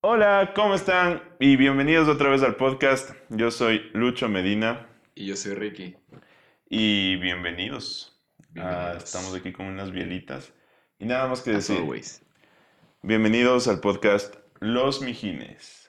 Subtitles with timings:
[0.00, 1.22] Hola, ¿cómo están?
[1.40, 3.10] Y bienvenidos otra vez al podcast.
[3.30, 5.96] Yo soy Lucho Medina Y yo soy Ricky.
[6.68, 8.20] y bienvenidos.
[8.56, 10.52] Ah, estamos aquí con unas bielitas.
[10.98, 12.22] Y nada más que As decir, always.
[13.02, 15.85] bienvenidos al podcast Los Mijines.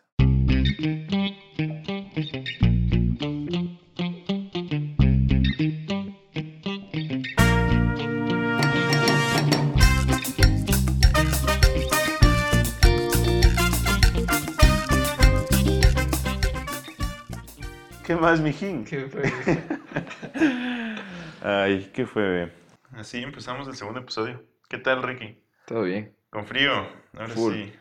[18.28, 18.84] Más, mijín?
[18.84, 19.24] ¿Qué fue?
[21.42, 22.52] Ay, ¿qué fue?
[22.92, 24.44] Así empezamos el segundo episodio.
[24.68, 25.42] ¿Qué tal, Ricky?
[25.66, 26.14] Todo bien.
[26.30, 26.74] Con frío.
[27.14, 27.54] Ahora Full.
[27.54, 27.74] sí.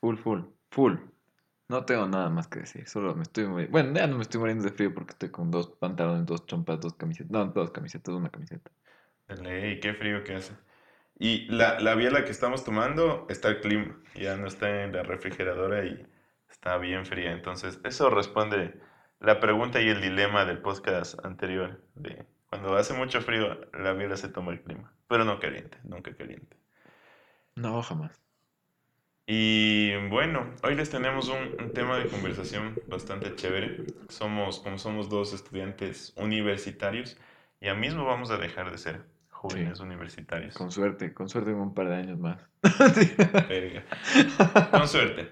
[0.00, 0.40] Full, full,
[0.70, 0.94] full.
[1.66, 2.86] No tengo nada más que decir.
[2.86, 3.72] Solo me estoy muriendo.
[3.72, 6.78] Bueno, ya no me estoy muriendo de frío porque estoy con dos pantalones, dos chompas,
[6.78, 7.32] dos camisetas.
[7.32, 8.70] No, dos camisetas, una camiseta.
[9.26, 10.52] De ley, qué frío que hace.
[11.18, 13.98] Y la, la biela que estamos tomando está el clima.
[14.14, 16.06] Ya no está en la refrigeradora y
[16.48, 17.32] está bien fría.
[17.32, 18.78] Entonces, eso responde
[19.20, 21.80] la pregunta y el dilema del podcast anterior.
[21.94, 24.92] De cuando hace mucho frío, la biela se toma el clima.
[25.08, 26.56] Pero no caliente, nunca caliente.
[27.54, 28.20] No, jamás.
[29.26, 33.86] Y bueno, hoy les tenemos un, un tema de conversación bastante chévere.
[34.08, 37.16] Somos, como somos dos estudiantes universitarios,
[37.60, 40.54] ya mismo vamos a dejar de ser jóvenes universitarios.
[40.54, 42.44] Con suerte, con suerte en un par de años más.
[43.48, 43.84] Verga.
[44.70, 45.30] Con suerte.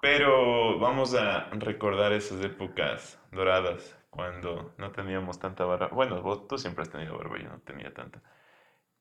[0.00, 5.88] Pero vamos a recordar esas épocas doradas cuando no teníamos tanta barba.
[5.88, 8.22] Bueno, vos, tú siempre has tenido barba, yo no tenía tanta.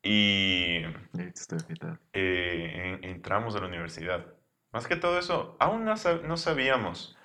[0.04, 0.84] Y
[2.14, 4.26] eh, en- entramos a la universidad.
[4.72, 7.18] Más que todo eso, aún no sabíamos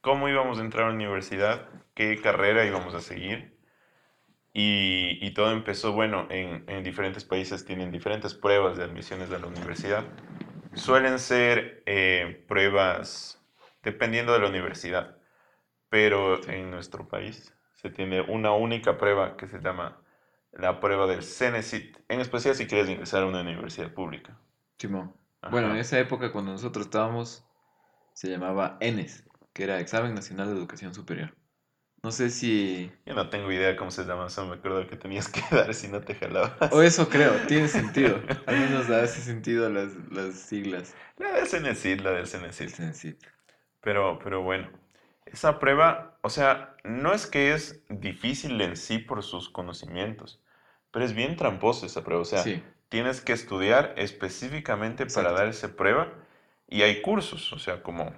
[0.00, 3.56] cómo íbamos a entrar a la universidad, qué carrera íbamos a seguir.
[4.54, 9.38] Y, y todo empezó, bueno, en, en diferentes países tienen diferentes pruebas de admisiones a
[9.38, 10.04] la universidad.
[10.74, 13.40] Suelen ser eh, pruebas
[13.82, 15.16] dependiendo de la universidad,
[15.88, 20.00] pero en nuestro país se tiene una única prueba que se llama
[20.52, 24.38] la prueba del CENESIT, en especial si quieres ingresar a una universidad pública.
[24.78, 25.14] Simón.
[25.50, 27.44] Bueno, en esa época cuando nosotros estábamos,
[28.12, 31.34] se llamaba ENES, que era Examen Nacional de Educación Superior.
[32.02, 32.90] No sé si...
[33.06, 35.88] Yo no tengo idea cómo se llama, solo me acuerdo que tenías que dar si
[35.88, 36.72] no te jalabas.
[36.72, 38.20] O eso creo, tiene sentido.
[38.46, 40.94] Al menos hace sentido las, las siglas.
[41.18, 42.26] La del CENESIT, la del.
[42.26, 43.16] Cenecit.
[43.80, 44.70] Pero, pero bueno,
[45.26, 50.40] esa prueba, o sea, no es que es difícil en sí por sus conocimientos,
[50.90, 52.22] pero es bien tramposa esa prueba.
[52.22, 56.12] O sea, Sí, tienes que estudiar específicamente para dar esa prueba
[56.68, 58.12] y hay cursos, o sea, como,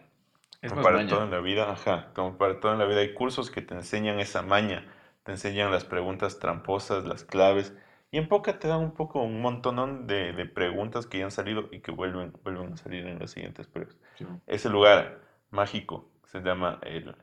[0.65, 1.11] es como para maña.
[1.11, 3.75] todo en la vida, ajá, como para todo en la vida hay cursos que te
[3.75, 4.87] enseñan esa maña,
[5.23, 7.75] te enseñan las preguntas tramposas, las claves,
[8.11, 11.31] y en poca te dan un poco, un montonón de, de preguntas que ya han
[11.31, 13.97] salido y que vuelven, vuelven a salir en las siguientes pruebas.
[14.15, 14.41] Simón.
[14.47, 15.21] Ese lugar
[15.51, 17.15] mágico se llama el,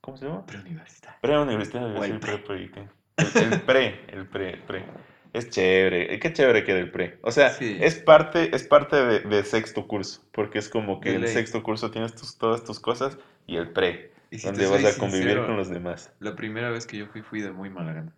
[0.00, 0.46] ¿cómo se llama?
[0.46, 1.18] Preuniversitario.
[1.20, 2.32] Pre-universitario, sí, el pre.
[2.32, 4.84] el, el pre, el pre, el pre.
[5.32, 7.18] Es chévere, qué chévere que era el pre.
[7.22, 7.78] O sea, Sí.
[7.80, 11.32] es parte, es parte de, de sexto curso, porque es como que en ley.
[11.32, 14.98] sexto curso tienes tus, todas tus cosas y el pre, Y si donde vas a
[14.98, 16.12] convivir sincero, con los demás.
[16.20, 18.12] La primera vez que yo fui, fui de muy mala gana.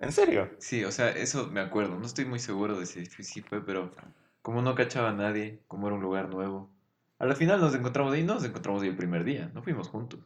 [0.00, 0.50] ¿En serio?
[0.58, 1.98] Sí, o sea, eso me acuerdo.
[1.98, 3.94] No estoy muy seguro de si fui- si fue, pero
[4.42, 6.70] como no cachaba a nadie, como era un lugar nuevo.
[7.18, 9.88] A la final nos encontramos ahí, no nos encontramos ahí el primer día, no fuimos
[9.88, 10.20] juntos.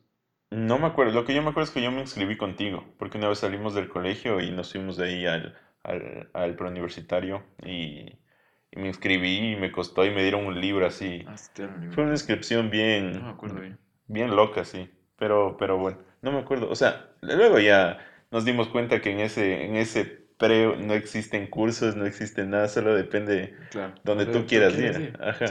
[0.52, 3.18] No me acuerdo, lo que yo me acuerdo es que yo me inscribí contigo, porque
[3.18, 8.18] una vez salimos del colegio y nos fuimos de ahí al, al, al preuniversitario y,
[8.70, 11.24] y me inscribí y me costó y me dieron un libro así.
[11.26, 11.50] Ah, sí,
[11.90, 13.78] Fue una inscripción bien, No me acuerdo bien.
[14.06, 14.90] bien loca, sí.
[15.16, 16.68] Pero, pero bueno, no me acuerdo.
[16.70, 17.98] O sea, luego ya
[18.30, 20.04] nos dimos cuenta que en ese, en ese
[20.38, 23.94] pre no existen cursos, no existe nada, solo depende Claro.
[24.04, 25.16] donde tú quieras ir.
[25.20, 25.46] Ajá.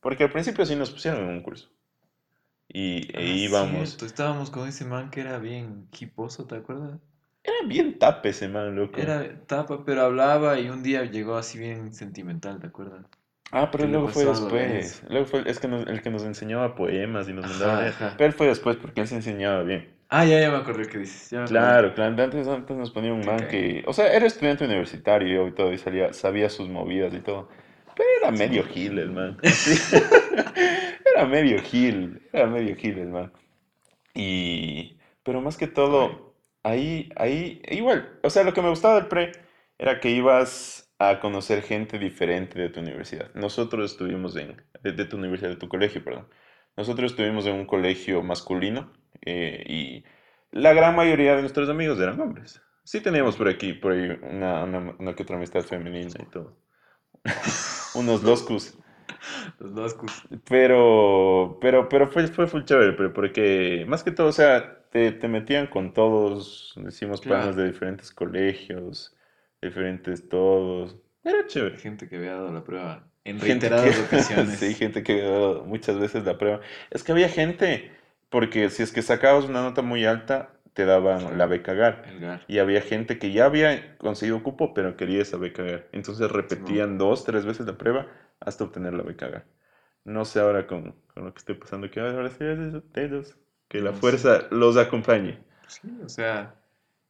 [0.00, 1.68] Porque al principio sí nos pusieron en un curso.
[2.68, 3.88] Y Ah, e íbamos.
[3.90, 6.98] cierto, Estábamos con ese man que era bien hiposo, ¿te acuerdas?
[7.42, 9.00] Era bien tape ese man, loco.
[9.00, 13.06] Era tapa, pero hablaba y un día llegó así bien sentimental, ¿te acuerdas?
[13.52, 15.02] Ah, pero le luego fue después.
[15.08, 18.14] Luego fue es que nos- el que nos enseñaba poemas y nos mandaba ajá.
[18.16, 19.88] Pero él fue después porque él se enseñaba bien.
[20.08, 21.30] Ah, ya, ya me acordé que dices.
[21.30, 21.44] ya.
[21.46, 22.22] Claro, claro.
[22.22, 23.82] Antes, antes nos ponía un man que.
[23.86, 27.48] O sea, era estudiante universitario y todo, y salía, sabía sus movidas y todo.
[27.96, 29.38] Pero era medio gil el man.
[31.14, 32.22] Era medio gil.
[32.32, 33.32] Era medio gil el man.
[34.14, 34.96] Y.
[35.22, 36.29] Pero más que todo,
[36.62, 37.62] ahí, ahí.
[37.68, 38.18] Igual.
[38.22, 39.32] O sea, lo que me gustaba del pre
[39.78, 43.32] era que ibas a conocer gente diferente de tu universidad.
[43.34, 44.62] Nosotros estuvimos en.
[44.82, 46.28] De, de tu universidad, de tu colegio, perdón.
[46.76, 48.92] Nosotros estuvimos en un colegio masculino
[49.26, 50.04] eh, y
[50.50, 52.62] la gran mayoría de nuestros amigos eran hombres.
[52.84, 56.56] Sí teníamos por aquí, por ahí, una, una, una que otra amistad femenina y todo.
[57.94, 58.78] Unos loscos.
[59.58, 60.22] Los Noscus.
[60.48, 65.12] Pero, pero, pero fue, fue full chévere, pero porque más que todo, o sea, te,
[65.12, 67.56] te metían con todos, decimos panas Claro.
[67.56, 69.16] de diferentes colegios,
[69.62, 70.96] diferentes todos.
[71.24, 71.78] Era chévere.
[71.78, 74.58] Gente que había dado la prueba en Gente reiteradas que, ocasiones.
[74.58, 76.60] sí, gente que había dado muchas veces la prueba.
[76.90, 77.90] Es que había gente,
[78.28, 82.04] porque si es que sacabas una nota muy alta, te daban la beca GAR.
[82.20, 82.42] GAR.
[82.48, 85.88] Y había gente que ya había conseguido cupo, pero quería esa beca GAR.
[85.92, 88.06] Entonces repetían dos, tres veces la prueba
[88.40, 89.44] hasta obtener la beca GAR.
[90.04, 92.74] No sé ahora con, con lo que esté pasando, que ahora sí es
[93.70, 93.94] que la sé.
[93.94, 95.40] fuerza los acompañe.
[95.66, 96.56] Sí, o sea,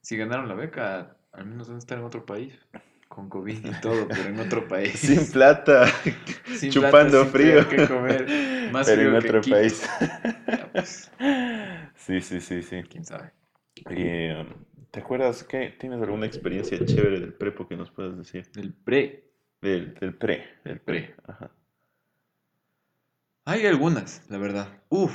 [0.03, 2.55] si ganaron la beca, al menos van a estar en otro país.
[3.09, 5.01] Con COVID y todo, pero en otro país.
[5.01, 5.87] Sin plata,
[6.51, 7.67] Sin chupando plata, sin frío.
[7.67, 8.37] tener que comer.
[8.61, 9.83] Más pero en frío otro país.
[10.47, 11.13] Ya, pues,
[11.95, 12.83] Sí, sí, sí, sí.
[12.89, 13.33] quién sabe.
[13.89, 18.51] Y, um, ¿te acuerdas que tienes alguna experiencia chévere del prepo que nos puedas decir?
[18.53, 19.25] Del pre.
[19.63, 21.15] Del, del pre, Del pre.
[21.27, 21.51] Ajá.
[23.45, 24.83] Hay algunas, la verdad.
[24.89, 25.15] Uf,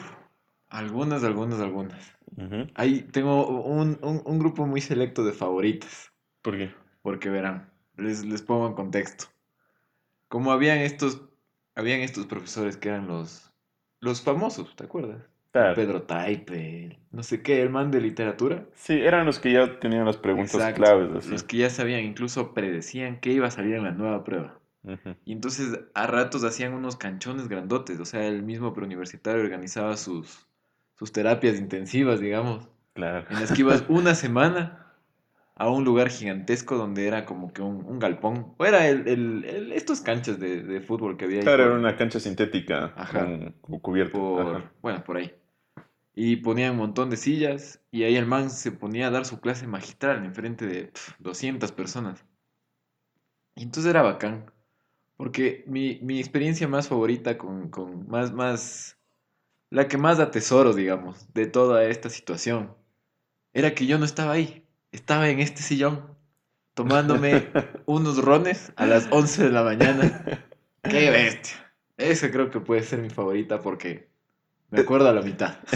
[0.77, 2.15] algunas, algunas, algunas.
[2.37, 2.67] Ujú.
[2.75, 6.11] Ahí tengo un, un- un grupo muy selecto de favoritas.
[6.41, 6.71] ¿Por qué?
[7.01, 9.25] Porque verán, les, les pongo en contexto.
[10.27, 11.21] Como habían estos,
[11.75, 13.51] habían estos profesores que eran los,
[14.01, 15.21] los famosos, ¿te acuerdas?
[15.51, 15.75] Claro.
[15.75, 18.65] Pedro Taipe, no sé qué, el man de literatura.
[18.73, 21.31] Sí, eran los que ya tenían las preguntas Exacto, claves, así.
[21.31, 24.59] Los que ya sabían, incluso predecían que iba a salir en la nueva prueba.
[24.83, 25.15] Ujú.
[25.23, 30.44] Y entonces a ratos hacían unos canchones grandotes, o sea, el mismo preuniversitario organizaba sus,
[30.97, 33.25] sus terapias intensivas, digamos, Claro.
[33.29, 34.81] en las que ibas una semana
[35.55, 39.45] a un lugar gigantesco donde era como que un, un galpón, o era el, el-
[39.45, 42.93] el- estos canchas de, de fútbol que había ahí Claro, por- era una cancha sintética
[42.95, 43.25] Ajá.
[43.25, 44.17] con, con cubierta.
[44.17, 44.71] por, Ajá.
[44.81, 45.33] bueno, por ahí.
[46.13, 49.39] Y ponían un montón de sillas y ahí el man se ponía a dar su
[49.41, 52.25] clase magistral enfrente de pf, 200 personas.
[53.55, 54.51] Y entonces era bacán,
[55.17, 58.97] porque mi, mi experiencia más favorita con, con más, más,
[59.75, 62.73] la que más atesoro, digamos, de toda esta situación,
[63.53, 66.15] era que yo no estaba ahí, estaba en este sillón,
[66.75, 67.49] tomándome
[67.85, 70.23] unos rones a las 11 de la mañana.
[70.81, 71.73] ¡Qué bestia!
[71.97, 74.07] Esa creo que puede ser mi favorita porque
[74.71, 75.57] me acuerdo a la mitad.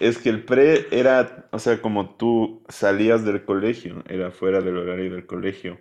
[0.00, 4.76] Es que el pre era, o sea, como tú salías del colegio, era fuera del
[4.76, 5.78] horario del colegio.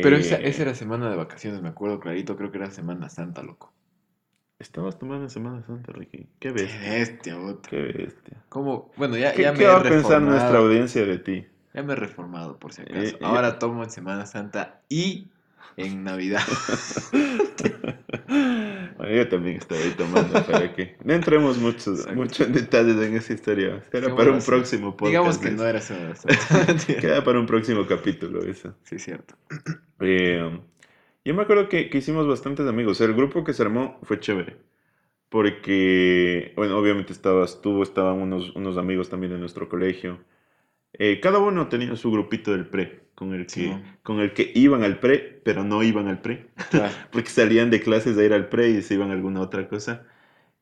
[0.00, 3.08] Pero Eh, esa, esa era semana de vacaciones, me acuerdo clarito, creo que era Semana
[3.08, 3.72] Santa, loco.
[4.58, 6.26] Estabas tomando en Semana Santa, Ricky.
[6.38, 6.90] Qué ¡Qué bestia.
[6.90, 7.68] bestia, bota!
[7.68, 8.36] Qué bestia.
[8.48, 8.90] ¿Cómo?
[8.96, 11.46] Bueno, ya, ¿Qué, ya qué me he va a pensar nuestra audiencia de ti?
[11.74, 13.00] Ya me he reformado, por si acaso.
[13.00, 15.28] Eh, eh, Ahora tomo en Semana Santa y
[15.76, 16.42] en Navidad.
[18.96, 20.96] Bueno, yo también estaba ahí tomando, ¿para qué?
[21.04, 23.82] No entremos mucho, mucho en detalles en esa historia.
[23.90, 24.46] Será para bueno, un sí.
[24.46, 25.08] próximo podcast.
[25.08, 25.56] Digamos que eso.
[25.56, 26.76] no era Semana Santa.
[27.00, 28.72] Queda para un próximo capítulo eso.
[28.84, 29.34] sí, cierto.
[30.00, 30.60] Eh,
[31.24, 33.00] yo me acuerdo que, que hicimos bastantes amigos.
[33.00, 34.58] El grupo que se armó fue chévere.
[35.28, 40.24] Porque, bueno, obviamente estabas tú, estaban unos, unos amigos también de nuestro colegio.
[40.94, 43.98] Eh, cada uno tenía su grupito del pre, con el, que, Simón.
[44.02, 46.50] con el que iban al pre, pero no iban al pre.
[46.70, 46.94] Claro.
[47.12, 50.06] Porque salían de clases a ir al pre y se iban a alguna otra cosa.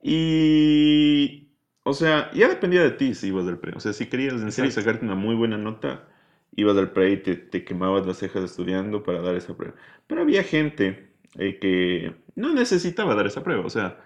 [0.02, 1.48] Y,
[1.84, 3.72] o sea, ya dependía de ti si ibas al pre.
[3.76, 6.08] O sea, si querías en serio sacarte una muy buena nota,
[6.56, 9.74] ibas al pre y te, te quemabas las cejas estudiando para dar esa prueba.
[10.06, 11.08] Pero había gente
[11.38, 13.64] eh, que no necesitaba dar esa prueba.
[13.64, 13.98] O sea,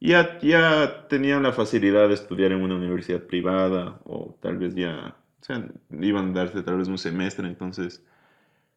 [0.00, 5.16] ya, ya tenían la facilidad de estudiar en una universidad privada o tal vez ya,
[5.40, 5.66] o sea,
[6.00, 8.04] iban a darse tal vez un semestre, entonces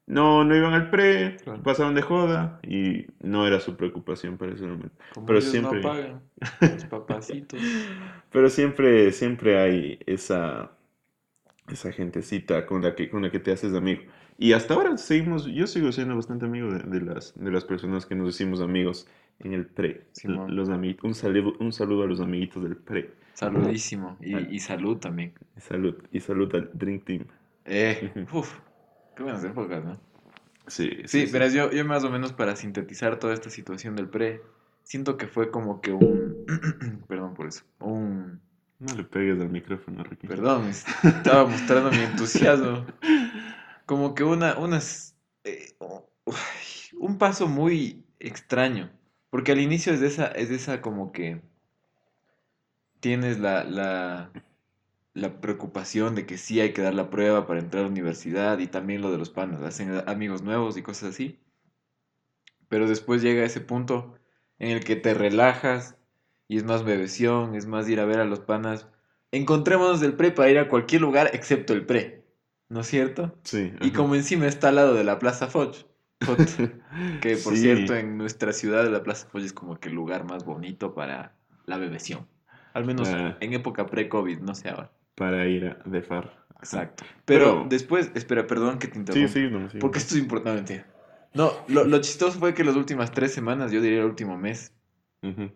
[0.05, 1.61] no, no iban al pre, Claro.
[1.63, 4.95] pasaban de joda y no era su preocupación para ese momento.
[5.13, 6.21] Como Pero ellos siempre- no pagan,
[6.61, 7.59] los papacitos.
[8.31, 10.71] Pero siempre, siempre hay esa,
[11.71, 14.01] esa gentecita con la que, con la que te haces amigo.
[14.37, 18.05] Y hasta ahora seguimos, yo sigo siendo bastante amigo de, de las, de las personas
[18.05, 19.07] que nos hicimos amigos
[19.39, 20.05] en el pre.
[20.13, 20.55] Simón.
[20.55, 23.13] Los amiguitos, un saludo, un saludo a los amiguitos del pre.
[23.33, 24.17] Saludísimo.
[24.21, 25.33] Y, y salud también.
[25.55, 27.25] Y salud, y salud al Drink Team.
[27.65, 28.59] Eh, uf,
[29.15, 29.99] qué buenas épocas, ¿no?
[30.67, 34.41] Sí, Sí, verás, yo, yo más o menos para sintetizar toda esta situación del pre,
[34.83, 36.35] siento que fue como que un...
[37.07, 37.63] perdón por eso.
[37.79, 38.41] Un...
[38.79, 40.27] No le pegues al micrófono, Ricky.
[40.27, 42.85] Perdón, es- estaba mostrando mi entusiasmo.
[43.85, 44.57] Como que una...
[44.57, 45.75] Unas, eh,
[46.99, 48.91] un paso muy extraño.
[49.29, 51.41] Porque al inicio es de esa, es de esa como que...
[52.99, 54.31] Tienes la, la,
[55.13, 58.59] la preocupación de que sí hay que dar la prueba para entrar a la universidad
[58.59, 61.39] y también lo de los panas, hacen amigos nuevos y cosas así.
[62.69, 64.15] Pero después llega ese punto
[64.57, 65.96] en el que te relajas
[66.47, 68.87] y es más bebesión, es más ir a ver a los panas.
[69.31, 72.23] Encontrémonos del pre para ir a cualquier lugar excepto el pre,
[72.69, 73.35] ¿no es cierto?
[73.43, 73.73] Sí.
[73.81, 75.75] Y como encima está al lado de la Plaza Foch,
[77.21, 77.61] que por Sí.
[77.61, 81.35] cierto, en nuestra ciudad, la Plaza Folla es como que el lugar más bonito para
[81.65, 82.27] la bebeción.
[82.73, 83.37] Al menos Ah.
[83.39, 84.91] en época pre-COVID, no sé ahora.
[85.15, 86.45] Para ir a de far.
[86.59, 87.03] Exacto.
[87.25, 89.27] Pero, Pero- después, espera, perdón que te interrumpa.
[89.27, 89.77] Sí, sí, no, sí.
[89.79, 90.85] Porque esto es importante.
[91.33, 94.73] No, lo, lo chistoso fue que las últimas tres semanas, yo diría el último mes,
[95.21, 95.51] Ujú.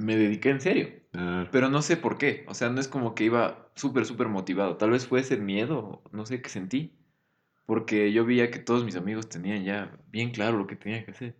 [0.00, 0.88] Me dediqué en serio.
[1.14, 2.44] Ah, Pero no sé por qué.
[2.48, 4.76] O sea, no es como que iba súper, súper motivado.
[4.76, 6.92] Tal vez fue ese miedo, no sé qué sentí.
[7.66, 11.12] Porque yo veía que todos mis amigos tenían ya bien claro lo que tenían que
[11.12, 11.36] hacer.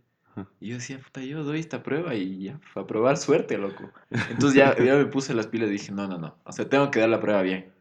[0.61, 3.90] Y yo decía, puta, yo doy esta prueba y ya, a probar suerte, loco.
[4.31, 6.37] Entonces ya, ya me puse las pilas y dije, no, no, no.
[6.45, 7.73] O sea, tengo que dar la prueba bien.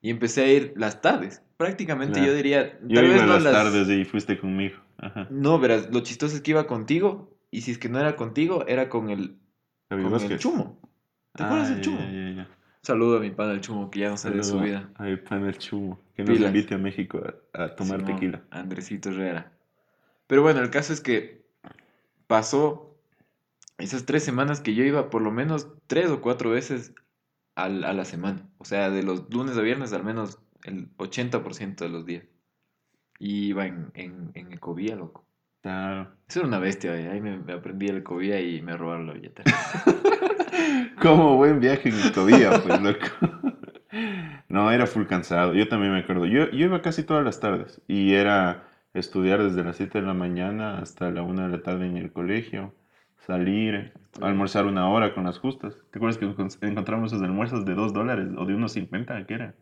[0.00, 1.42] Y empecé a ir las tardes.
[1.58, 2.28] Prácticamente Claro.
[2.28, 3.52] yo diría, Yo tal iba vez a no las las...
[3.52, 4.76] tardes y fuiste conmigo.
[4.96, 5.26] Ajá.
[5.30, 8.64] No, verás, lo chistoso es que iba contigo y si es que no era contigo,
[8.66, 9.36] era con el,
[9.88, 10.78] Con el chumo.
[11.34, 11.98] ¿Te Ah, acuerdas del ya, chumo?
[11.98, 12.48] ya, ya, ya.
[12.82, 14.90] Saludo a mi pana el chumo que ya no sale de su vida.
[14.94, 15.98] a mi pana el chumo.
[16.14, 16.54] Que nos Pilas.
[16.54, 17.20] invite a México
[17.54, 18.42] a, a tomar Simón, tequila.
[18.50, 19.52] Andresito Herrera.
[20.26, 21.44] Pero bueno, el caso es que
[22.26, 22.96] pasó
[23.78, 26.94] esas tres semanas que yo iba por lo menos tres o cuatro veces
[27.54, 28.48] al- a la semana.
[28.58, 32.24] O sea, de los lunes a viernes al menos el 80% de los días.
[33.18, 35.24] Y iba en, en, en Ecovía, loco.
[35.62, 36.08] Claro.
[36.28, 39.52] Eso era una bestia, ahí me, me aprendí el Ecovía y me robaron la billetera.
[41.02, 43.06] Como buen viaje en Ecovía, pues, loco.
[44.48, 45.54] No, era full cansado.
[45.54, 46.26] Yo también me acuerdo.
[46.26, 47.80] Yo, yo iba casi todas las tardes.
[47.88, 51.86] Y era estudiar desde las 7 de la mañana hasta la 1 de la tarde
[51.86, 52.74] en el colegio.
[53.18, 55.74] Salir, almorzar una hora con las justas.
[55.90, 59.26] ¿Te acuerdas que encon- encontramos esos almuerzos de 2 dólares o de unos 50?
[59.26, 59.54] ¿Qué era?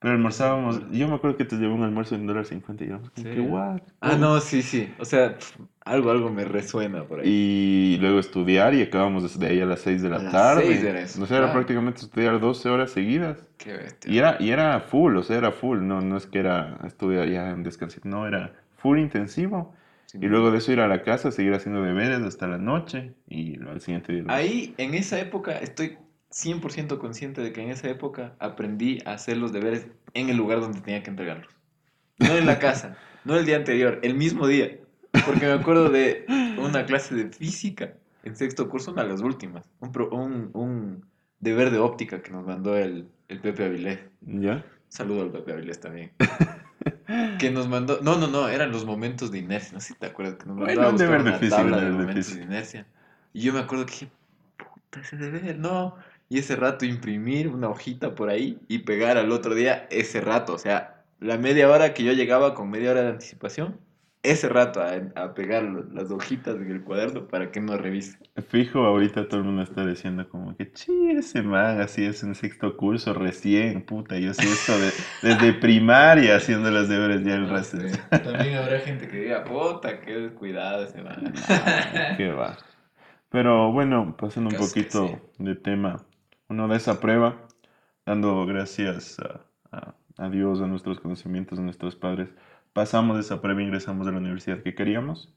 [0.00, 0.80] Pero almorzábamos.
[0.92, 3.24] Yo me acuerdo que te llevé un almuerzo en dólar 50 y Sí.
[3.24, 3.80] que, ¿what?
[4.00, 4.92] ah, no, sí, sí.
[4.98, 5.36] O sea,
[5.84, 7.28] algo, algo me resuena por ahí.
[7.28, 10.66] Y luego estudiar y acabamos desde ahí a las 6 de la A las tarde.
[10.66, 11.58] seis era eso, O sea, era claro.
[11.60, 13.44] prácticamente estudiar 12 horas seguidas.
[13.56, 14.12] Qué bestia.
[14.12, 15.80] Y era, y era full, o sea, era full.
[15.82, 18.00] No, no es que era estudiar ya en descanso.
[18.04, 19.74] No, era full intensivo.
[20.06, 23.14] Sí, Y luego de eso ir a la casa, seguir haciendo deberes hasta la noche.
[23.28, 24.24] Y al siguiente día.
[24.28, 25.98] Ahí, en esa época, estoy
[26.30, 30.60] 100% consciente de que en esa época aprendí a hacer los deberes en el lugar
[30.60, 31.52] donde tenía que entregarlos.
[32.18, 34.78] No en la casa, no el día anterior, el mismo día.
[35.24, 36.26] Porque me acuerdo de
[36.58, 37.94] una clase de física
[38.24, 39.64] en sexto curso, una de las últimas.
[39.80, 41.04] Un, pro- un, un
[41.40, 44.00] deber de óptica que nos mandó el, el Pepe Avilés.
[44.20, 44.64] ¿Ya?
[44.88, 46.12] Saludo al Pepe Avilés también.
[47.38, 48.00] Que nos mandó.
[48.02, 49.72] No, no, no, eran los momentos de inercia.
[49.72, 51.56] No sé si te acuerdas que nos mandó Bueno, a un deber de una física,
[51.56, 52.86] tabla un de de momentos de inercia.
[53.32, 54.08] Y yo me acuerdo que dije,
[54.56, 55.96] puta, ese deber, no.
[56.28, 60.54] Y ese rato imprimir una hojita por ahí y pegar al otro día ese rato.
[60.54, 63.78] O sea, la media hora que yo llegaba con media hora de anticipación,
[64.22, 68.18] ese rato a, a pegar las hojitas en el cuaderno para que no revise.
[68.48, 72.34] Fijo, ahorita todo el mundo está diciendo como que, chi, ese man así es en
[72.36, 77.48] sexto curso recién, puta, yo sí esto de- desde primaria haciendo los deberes ya el
[77.48, 77.78] No resto.
[77.78, 77.98] sé.
[78.22, 81.32] También habrá gente que diga, puta, qué descuidado ese man.
[81.48, 82.56] Ah, Qué va.
[83.30, 85.16] Pero bueno, pasando un poquito sí.
[85.38, 86.06] de tema,
[86.48, 87.36] uno de esa prueba,
[88.06, 92.30] dando gracias a, a- a Dios, a nuestros conocimientos, a nuestros padres,
[92.72, 95.34] pasamos esa prueba ingresamos a la universidad que queríamos.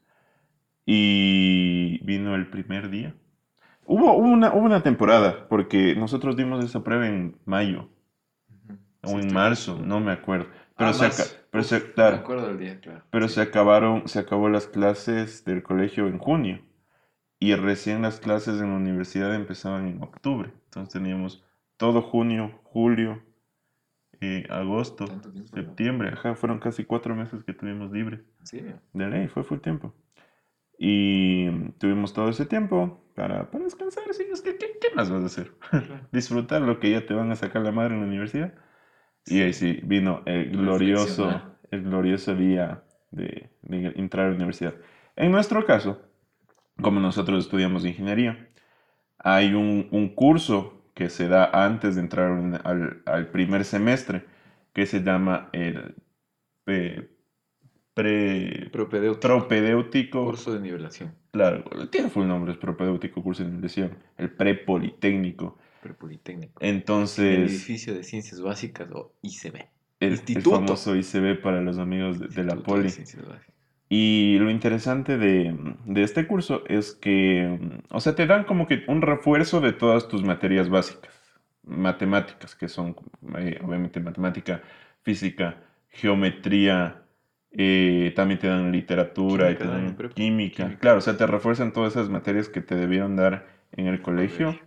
[0.86, 3.16] Y vino el primer día.
[3.86, 7.90] Hubo, una, hubo una temporada, porque nosotros dimos esa prueba en mayo
[9.04, 10.48] o en marzo, no me acuerdo.
[10.78, 11.24] Pero, Ah, se, marzo.
[11.24, 13.04] aca- pero Uf, se- Me claro, acuerdo del día, claro.
[13.10, 13.36] pero Sí.
[13.36, 16.62] se acabaron, se acabó las clases del colegio en junio
[17.42, 20.54] y recién las clases en la universidad empezaban en octubre.
[20.66, 21.44] Entonces teníamos
[21.76, 23.24] todo junio, julio,
[24.22, 25.08] eh, agosto,
[25.52, 26.10] septiembre.
[26.10, 27.92] Ajá, fueron casi cuatro meses que tuvimos.
[27.92, 28.80] ¿En serio?
[28.94, 29.92] De ley, fue full tiempo.
[30.78, 34.04] Y tuvimos todo ese tiempo para, para descansar.
[34.12, 35.52] Sí, es que, ¿qué, qué más vas a hacer?
[35.68, 36.00] Claro.
[36.12, 38.54] Disfrutar lo que ya te van a sacar la madre en la universidad.
[39.26, 44.76] Y ahí sí vino el glorioso, el glorioso día de, de entrar a la universidad.
[45.16, 46.11] En nuestro caso,
[46.82, 48.50] como nosotros estudiamos ingeniería,
[49.20, 54.26] hay un, un curso que se da antes de entrar en- al, al primer semestre
[54.74, 55.96] que se llama el
[56.68, 57.10] eh,
[57.94, 59.22] pre, Propedéutico.
[59.28, 60.26] propedéutico.
[60.26, 61.14] Curso de nivelación.
[61.32, 65.58] Claro, tiene full nombre, es propedéutico, curso de inversión, el prepolitécnico.
[65.82, 66.60] Prepolitécnico.
[66.62, 69.56] El Entonces, edificio de ciencias básicas o ICB.
[69.56, 69.68] el,
[70.00, 70.52] el Instituto.
[70.58, 72.90] famoso ICB para los amigos de, de la Instituto de poli.
[72.90, 73.56] Ciencias Básicas.
[73.94, 75.54] Y lo interesante de,
[75.86, 80.08] de este curso es que, o sea, te dan como que un refuerzo de todas
[80.08, 81.12] tus materias básicas,
[81.66, 82.96] matemáticas, que son
[83.38, 84.62] eh, obviamente matemática,
[85.04, 85.58] física,
[85.90, 87.02] geometría,
[87.52, 90.64] eh, también te dan literatura y Química te dan química.
[90.64, 90.80] Química.
[90.80, 94.58] Claro, o sea, te refuerzan todas esas materias que te debieron dar en el colegio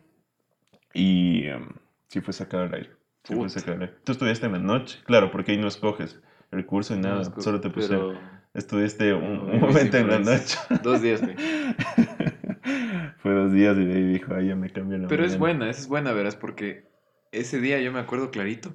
[0.92, 1.70] y em,
[2.08, 2.90] sí fue sacado al aire.
[3.22, 3.94] Sí fue sacado al aire.
[4.04, 7.40] Tú estudiaste en la noche, claro, porque ahí no escoges el curso y nada, No,
[7.40, 8.18] solo te pusieron.
[8.18, 10.82] pero Estuviste un, un momento en la pues, noche.
[10.82, 11.36] Dos días, güey.
[13.18, 15.40] Fue dos días y de ahí dijo, ay, ya me cambió la Pero es mañana".
[15.40, 16.88] buena, esa es buena, verás, porque
[17.32, 18.72] ese día yo me acuerdo clarito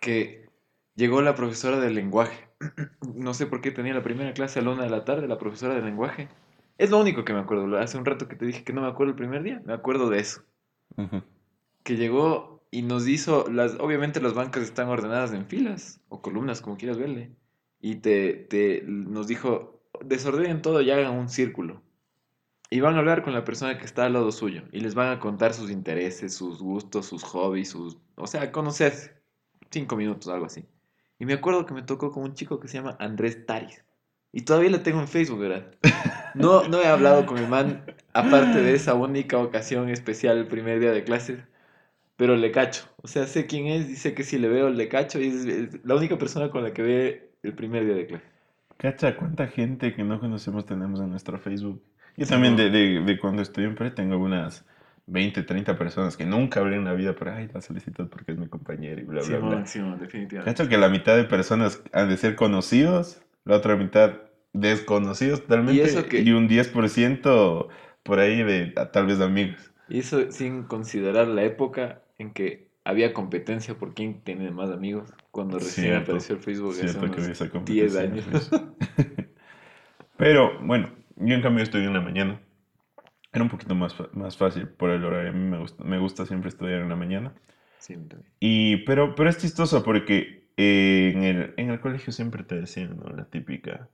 [0.00, 0.48] que
[0.96, 2.48] llegó la profesora de lenguaje.
[3.14, 5.38] No sé por qué tenía la primera clase a la una de la tarde, la
[5.38, 6.28] profesora de lenguaje.
[6.78, 7.76] Es lo único que me acuerdo.
[7.78, 10.08] Hace un rato que te dije que no me acuerdo el primer día, me acuerdo
[10.08, 10.42] de eso.
[10.96, 11.22] Ujú.
[11.82, 16.60] Que llegó y nos hizo, las, obviamente las bancas están ordenadas en filas o columnas,
[16.62, 17.32] como quieras verle.
[17.80, 21.82] Y te, te nos dijo, desordenen todo y hagan un círculo.
[22.70, 24.62] Y van a hablar con la persona que está al lado suyo.
[24.70, 27.98] Y les van a contar sus intereses, sus gustos, sus hobbies, sus...
[28.14, 29.12] O sea, conocerse.
[29.70, 30.64] Cinco minutos, algo así.
[31.18, 33.84] Y me acuerdo que me tocó con un chico que se llama Andrés Taris.
[34.32, 35.74] Y todavía lo tengo en Facebook, ¿verdad?
[36.36, 40.78] No, no he hablado con el man, aparte de esa única ocasión especial el primer
[40.78, 41.42] día de clases.
[42.14, 42.84] Pero le cacho.
[43.02, 45.18] O sea, sé quién es, dice que si le veo, le cacho.
[45.18, 48.24] Y es la única persona con la que ve el primer día de clase.
[48.76, 51.82] Cacha, cuánta gente que no conocemos tenemos en nuestro Facebook.
[52.16, 54.64] Yo Sí, también de, de, de cuando estoy en pre tengo unas
[55.06, 58.38] 20, 30 personas que nunca hablé en la vida, pero ay, la solicitud porque es
[58.38, 59.38] mi compañero y bla, bla, bla.
[59.40, 60.56] Simón, Simón, definitivamente.
[60.56, 64.12] Cacha que la mitad de personas han de ser conocidos, la otra mitad
[64.52, 67.68] desconocidos totalmente, Y eso que- y un 10%
[68.02, 69.72] por ahí de tal vez amigos.
[69.88, 75.12] Y eso sin considerar la época en que había competencia por quién tiene más amigos.
[75.30, 77.96] Cuando recién Cierto, apareció el Facebook Cierto que unos había esa 10 competencia.
[77.96, 78.50] años.
[80.16, 82.40] Pero bueno, yo en cambio estudié en la mañana.
[83.32, 85.30] Era un poquito más, más fácil por el horario.
[85.30, 87.34] A mí me gusta, me gusta siempre estudiar en la mañana.
[88.40, 92.96] Y, pero, pero es chistoso porque eh, en el, en el colegio siempre te decían,
[92.98, 93.08] ¿no?
[93.10, 93.88] La típica.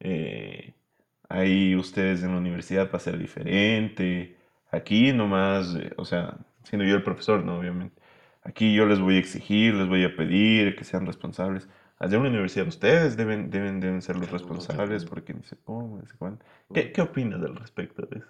[0.00, 0.74] eh,
[1.30, 4.38] ahí ustedes en la universidad va a ser diferente.
[4.72, 7.58] Aquí nomás, eh, o sea, siendo yo el profesor, ¿no?
[7.60, 8.01] Obviamente.
[8.42, 11.68] Aquí yo les voy a exigir, les voy a pedir que sean responsables.
[11.98, 15.98] Allá en la universidad ustedes deben, deben, deben ser los responsables porque ni sé cómo,
[15.98, 16.44] ni sé cuándo.
[16.74, 18.28] ¿Qué, qué opinas al respecto de eso?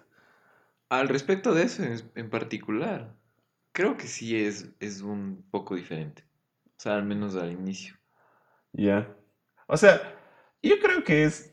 [0.89, 3.15] Al respecto de eso en, particular,
[3.71, 6.23] creo que sí es, es un poco diferente.
[6.67, 7.95] O sea, al menos al inicio.
[8.73, 9.07] Ya.
[9.65, 9.99] O sea,
[10.61, 11.51] yo creo que es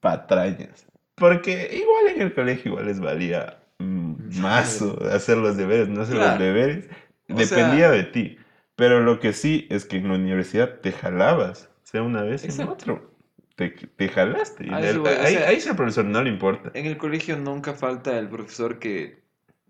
[0.00, 0.86] patrañas.
[1.16, 6.16] Porque igual en el colegio igual les valía mm, mazo hacer los deberes, no hacer
[6.16, 6.42] los Claro.
[6.42, 6.88] deberes.
[7.28, 8.36] O Dependía sea- de ti.
[8.76, 11.68] Pero lo que sí es que en la universidad te jalabas.
[11.82, 12.72] Sea una vez Exacto.
[12.72, 13.12] otro.
[13.54, 14.68] Te, te jalaste.
[14.70, 16.70] O ahí, sea- ahí sí al profesor no le importa.
[16.74, 19.22] En el colegio nunca falta el profesor que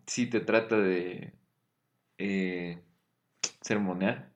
[0.07, 1.33] sí te trata de
[2.19, 2.79] eh,
[3.61, 4.31] sermonear.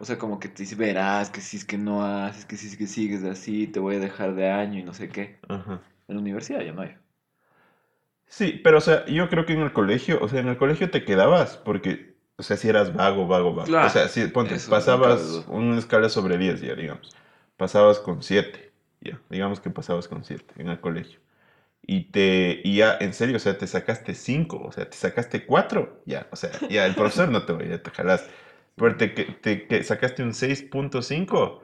[0.00, 2.66] O sea, como que te dice, verás que si es que no haces, que si
[2.66, 5.38] es que sigues así, te voy a dejar de año y no sé qué.
[5.48, 5.80] Ajá.
[6.08, 6.96] En la universidad ya no hay.
[8.26, 10.90] Sí, pero o sea, yo creo que en el colegio, o sea, en el colegio
[10.90, 13.66] te quedabas porque, o sea, si eras vago, vago, vago.
[13.68, 15.44] Claro, O sea, si ponte, pasabas duda.
[15.48, 17.14] una escala sobre 10 ya, digamos.
[17.56, 21.20] Pasabas con 7, ya, digamos que pasabas con 7 en el colegio.
[21.84, 25.44] Y te, y ya, en serio, o sea, te sacaste 5, o sea, te sacaste
[25.46, 28.30] 4, ya, o sea, ya el profesor no te ya te jalaste.
[28.76, 31.60] Pero te, te, que sacaste un 6.5,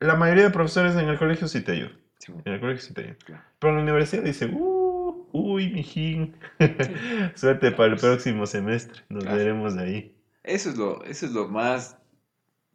[0.00, 1.98] la mayoría de profesores en el colegio sí te ayudan.
[2.18, 3.18] Sí, En el colegio sí te ayudan.
[3.24, 3.42] claro.
[3.58, 4.75] Pero en la universidad dice, uh,
[5.40, 6.36] uy, mijín.
[7.34, 8.02] Suerte para el pues.
[8.02, 9.02] próximo semestre.
[9.08, 9.38] Nos Claro.
[9.38, 10.14] veremos ahí.
[10.42, 11.98] Eso es lo, eso es lo más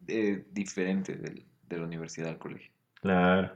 [0.08, 2.70] eh, diferente del- de la universidad al colegio.
[3.00, 3.52] Claro.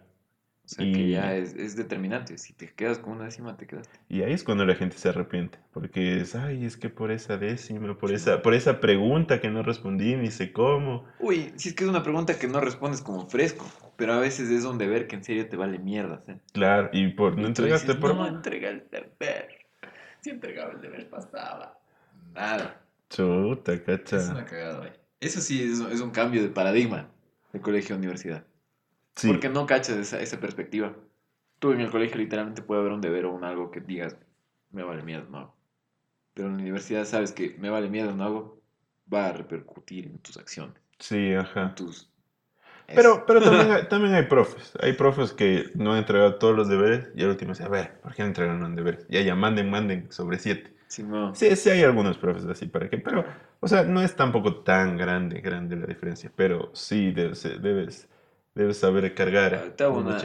[0.64, 2.38] O sea, Y- que ya es, es determinante.
[2.38, 3.98] Si te quedas con una décima, te quedaste.
[4.08, 5.58] Y ahí es cuando la gente se arrepiente.
[5.72, 8.16] Porque es, ay, es que por esa décima, por Sí.
[8.16, 11.04] esa, por esa pregunta que no respondí, ni sé cómo.
[11.20, 13.64] Uy, si es que es una pregunta que no respondes como fresco,
[13.96, 16.22] pero a veces es un deber que en serio te vale mierda.
[16.26, 16.32] ¿sí?
[16.52, 18.14] Claro, y por no entregaste dices, por.
[18.14, 19.48] No, entrega el deber.
[20.20, 21.78] Si entregaba el deber pasaba.
[22.34, 22.82] Nada.
[23.10, 24.30] Chuta, Es cacha.
[24.30, 24.92] una cagada, güey.
[25.20, 27.10] Eso sí es, es un cambio de paradigma
[27.52, 28.46] de colegio a universidad.
[29.16, 30.96] Sí, Porque no cachas esa, esa perspectiva.
[31.58, 34.16] Tú en el colegio literalmente puede haber un deber o un algo que digas,
[34.70, 35.56] me vale mierda, no hago.
[36.34, 38.62] Pero en la universidad sabes que me vale mierda, no hago,
[39.12, 41.74] va a repercutir en tus acciones, sí, en ajá.
[41.74, 42.10] tus...
[42.94, 44.72] Pero, pero también, hay, también hay profes.
[44.80, 48.00] Hay profes que no han entregado todos los deberes y al último dice, a ver,
[48.00, 49.06] ¿por qué no entregaron los deberes?
[49.08, 50.72] Ya, ya, manden, manden sobre siete.
[50.88, 51.34] Sí, no.
[51.34, 52.98] Sí, sí hay algunos profes así, ¿para qué?
[52.98, 53.24] Pero,
[53.60, 58.08] o sea, no es tampoco tan grande, grande la diferencia, pero sí debes, debes,
[58.54, 60.16] debes saber cargar Te hago un una,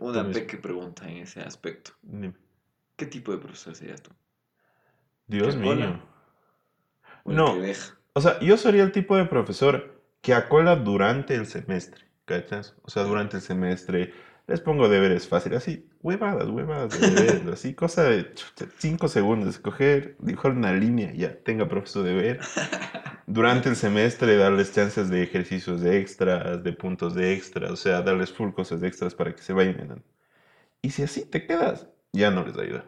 [0.00, 0.32] una mismo.
[0.32, 1.92] peque pregunta en ese aspecto.
[2.02, 2.34] Dime.
[2.96, 4.10] ¿Qué tipo de profesor serías tú?
[5.28, 5.74] Dios ¿Que mío.
[5.74, 6.00] cola?
[7.24, 7.54] ¿O el No.
[7.54, 7.72] que?
[8.14, 12.76] O sea, yo sería el tipo de profesor que acola durante el semestre, ¿cachas?
[12.82, 14.12] O sea, durante el semestre
[14.46, 18.32] les pongo deberes fáciles, así, huevadas, huevadas de deberes, así, cosa de
[18.78, 22.40] cinco segundos, escoger, dibujar una línea, ya, tenga profesor deber.
[23.26, 28.02] durante el semestre darles chances de ejercicios de extras, de puntos de extras, o sea,
[28.02, 30.02] darles full cosas de extras para que se vayan.
[30.82, 32.86] Y si así te quedas, ya no les ayuda.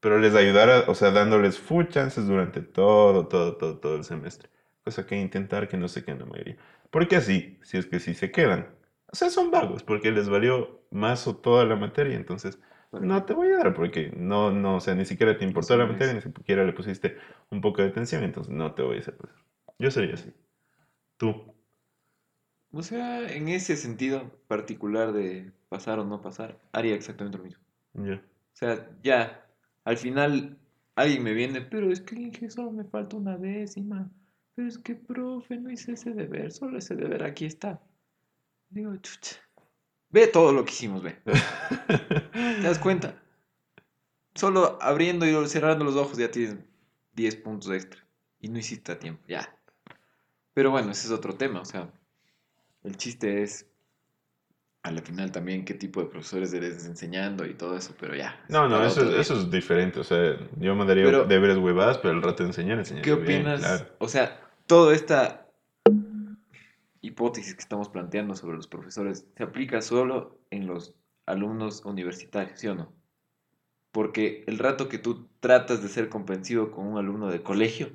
[0.00, 4.50] Pero les ayudará, o sea, dándoles full chances durante todo, todo, todo, todo el semestre.
[4.84, 6.56] Cosa que intentar que no se queden la mayoría.
[6.90, 8.77] Porque así, si es que si se quedan,
[9.10, 12.58] o sea, son vagos, porque les valió más o toda la materia, entonces
[12.92, 15.86] no te voy a dar porque no, no, o sea, ni siquiera te importó la
[15.86, 17.16] materia, ni siquiera le pusiste
[17.50, 19.16] un poco de atención, entonces no te voy a hacer.
[19.78, 20.32] Yo sería así.
[21.16, 21.54] Tú.
[22.70, 27.62] O sea, en ese sentido particular de pasar o no pasar, haría exactamente lo mismo.
[27.94, 28.14] Ya.
[28.14, 29.46] O sea, ya,
[29.84, 30.58] al final
[30.94, 34.10] alguien me viene, pero es que solo me falta una décima.
[34.54, 37.80] Pero es que, profe, no hice ese deber, solo ese deber aquí está.
[38.70, 39.36] Digo, chucha.
[40.10, 41.16] Ve todo lo que hicimos, ve.
[42.32, 43.14] ¿Te das cuenta?
[44.34, 46.56] Solo abriendo y cerrando los ojos ya tienes
[47.14, 48.02] 10 puntos extra.
[48.40, 49.54] Y no hiciste a tiempo, ya.
[50.54, 51.60] Pero bueno, ese es otro tema.
[51.60, 51.90] O sea,
[52.84, 53.66] el chiste es
[54.84, 58.40] a la final también qué tipo de profesores eres enseñando y todo eso, pero ya.
[58.48, 60.00] No, no, eso, eso es diferente.
[60.00, 63.02] O sea, yo mandaría Pero- deberes huevadas, pero el rato de enseñar, enseñar.
[63.02, 63.84] ¿Qué opinas?
[63.98, 65.47] O sea, toda esta
[67.18, 70.94] hipótesis que estamos planteando sobre los profesores se aplica solo en los
[71.26, 72.92] alumnos universitarios, ¿sí o no?
[73.90, 77.90] Porque el rato que tú tratas de ser comprensivo con un alumno de colegio,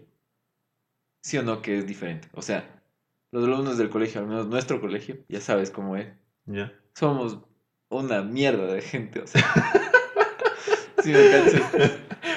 [1.22, 2.28] ¿sí o no que es diferente?
[2.34, 2.84] O sea,
[3.32, 6.10] los alumnos del colegio, al menos nuestro colegio, ya sabes cómo es,
[6.46, 6.74] Ya.
[6.94, 7.40] somos
[7.90, 9.42] una mierda de gente, o sea.
[11.02, 11.72] ¿Sí me cachas?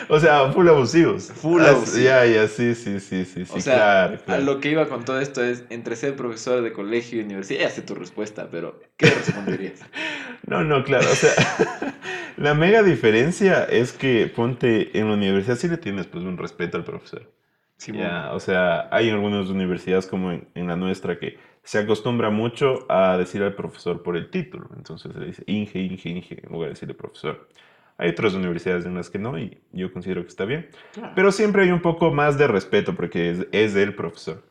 [0.09, 1.33] O sea, full abusivos.
[1.33, 2.01] Full Ah, abusivos.
[2.03, 4.42] Ya, ya, sí, sí, sí, sí, sí, O sea, claro, claro.
[4.42, 7.62] a lo que iba con todo esto es, entre ser profesor de colegio y universidad,
[7.62, 9.81] ya sé tu respuesta, pero ¿qué responderías?
[10.47, 11.33] No, no, claro, o sea,
[12.37, 16.77] la mega diferencia es que ponte en la universidad sí le tienes pues un respeto
[16.77, 17.33] al profesor.
[17.79, 18.03] Simón.
[18.03, 22.87] Ya, o sea, hay algunas universidades como en, en la nuestra que se acostumbra mucho
[22.90, 24.71] a decir al profesor por el título.
[24.77, 27.49] Entonces se le dice Inge, Inge, Inge, en lugar de decirle profesor.
[27.98, 30.68] Hay otras universidades en las que no y yo considero que está bien.
[30.92, 31.12] Claro.
[31.14, 34.42] Pero siempre hay un poco más de respeto porque es, es del profesor.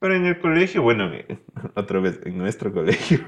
[0.00, 1.38] Pero en el colegio, bueno, eh,
[1.74, 3.20] otra vez, en nuestro colegio,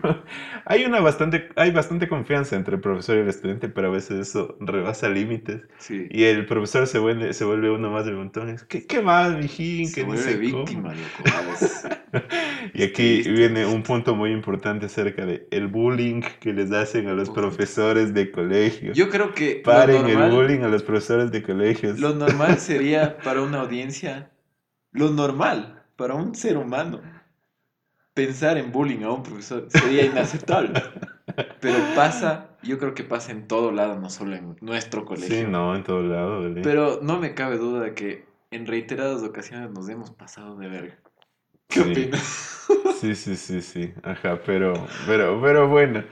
[0.64, 4.28] hay, una bastante, hay bastante confianza entre el profesor y el estudiante, pero a veces
[4.28, 5.62] eso rebasa límites.
[5.78, 6.06] sí.
[6.10, 8.56] Y el profesor se vuelve, se vuelve uno más del montón.
[8.68, 9.88] ¿Qué, qué más, mijín?
[9.88, 10.64] Se Que vuelve sé cómo".
[10.64, 11.24] víctima, loco.
[12.74, 17.12] Y aquí viene un punto muy importante acerca de el bullying que les hacen a
[17.14, 17.40] los Puta.
[17.42, 18.92] profesores de colegio.
[18.92, 21.98] Yo creo que Paren el normal, bullying a los profesores de colegios.
[21.98, 24.30] lo normal sería para una audiencia,
[24.92, 27.00] lo normal para un ser humano,
[28.14, 30.72] pensar en bullying a un profesor sería inaceptable.
[31.60, 35.36] Pero pasa, yo creo que pasa en todo lado, no solo en nuestro colegio.
[35.36, 36.40] Sí, no, en todo lado.
[36.40, 36.62] bebé.
[36.62, 40.98] Pero no me cabe duda de que en reiteradas ocasiones nos hemos pasado de verga.
[41.68, 41.90] ¿Qué Sí.
[41.92, 42.66] opinas?
[43.00, 43.92] Sí, sí, sí, sí.
[44.02, 44.74] Ajá, pero,
[45.06, 46.02] pero, pero bueno.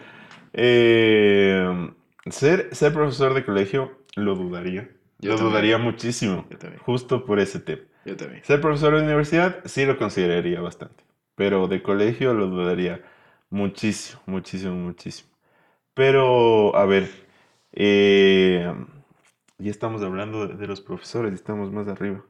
[0.52, 1.90] Eh,
[2.30, 4.88] ser, ser profesor de colegio lo dudaría.
[5.18, 5.50] Yo lo también.
[5.50, 6.46] dudaría muchísimo.
[6.50, 7.82] Yo Justo por ese tema.
[8.08, 8.44] Yo también.
[8.44, 11.04] Ser profesor de universidad sí lo consideraría bastante.
[11.34, 13.02] Pero de colegio lo dudaría
[13.50, 15.30] muchísimo, muchísimo, muchísimo.
[15.94, 17.08] Pero, a ver,
[17.72, 18.72] eh,
[19.58, 22.24] ya estamos hablando de, de los profesores, estamos más arriba.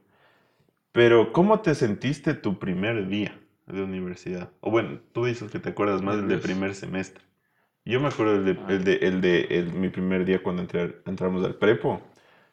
[0.91, 4.49] Pero, ¿cómo te sentiste tu primer día de universidad?
[4.61, 7.23] O bueno, tú dices que te acuerdas más del de primer semestre.
[7.85, 8.65] Yo me acuerdo del de, Ah.
[8.69, 12.01] el de, el de el- mi primer día cuando entré- entramos al prepo.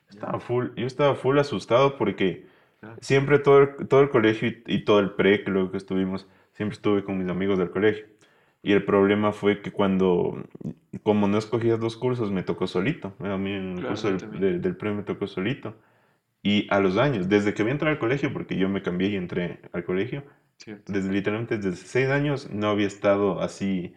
[0.08, 2.46] Estaba full, yo estaba full asustado porque
[3.00, 6.26] Siempre todo el, todo el colegio y, y todo el pre, que luego que estuvimos,
[6.54, 8.06] siempre estuve con mis amigos del colegio.
[8.62, 10.42] Y el problema fue que cuando,
[11.02, 13.14] como no escogías dos cursos, me tocó solito.
[13.20, 15.74] A mí en el Claro, curso del, de- del pre me tocó solito.
[16.42, 19.10] Y a los años, desde que voy a entrar al colegio, porque yo me cambié
[19.10, 20.24] y entré al colegio,
[20.58, 20.92] Cierto.
[20.92, 23.94] desde literalmente desde seis años no había estado así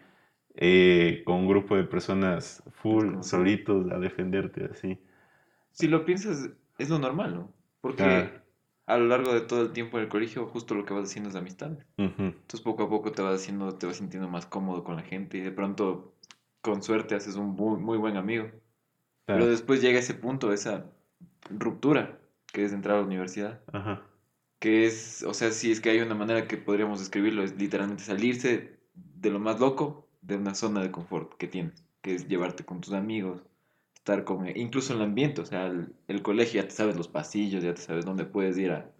[0.56, 4.98] eh, con un grupo de personas full, solitos, a defenderte así.
[5.72, 7.54] Si lo piensas, es lo normal, ¿no?
[7.80, 8.42] Porque Claro.
[8.90, 11.30] A lo largo de todo el tiempo en el colegio, justo lo que vas haciendo
[11.30, 11.86] es amistades.
[11.96, 12.22] Ujú.
[12.22, 15.38] Entonces poco a poco te vas haciendo, te vas sintiendo más cómodo con la gente
[15.38, 16.14] y de pronto,
[16.60, 18.50] con suerte, haces un muy, muy buen amigo.
[19.26, 20.90] Pero después llega ese punto, esa
[21.50, 22.18] ruptura,
[22.52, 23.60] que es entrar a la universidad.
[23.72, 24.02] Ajá.
[24.58, 28.02] Que es, o sea, si es que hay una manera que podríamos describirlo, es literalmente
[28.02, 32.64] salirse de lo más loco de una zona de confort que tienes, que es llevarte
[32.64, 33.40] con tus amigos,
[34.00, 37.08] estar con, incluso en el ambiente, o sea, el, el colegio ya te sabes los
[37.08, 38.90] pasillos, ya te sabes dónde puedes ir a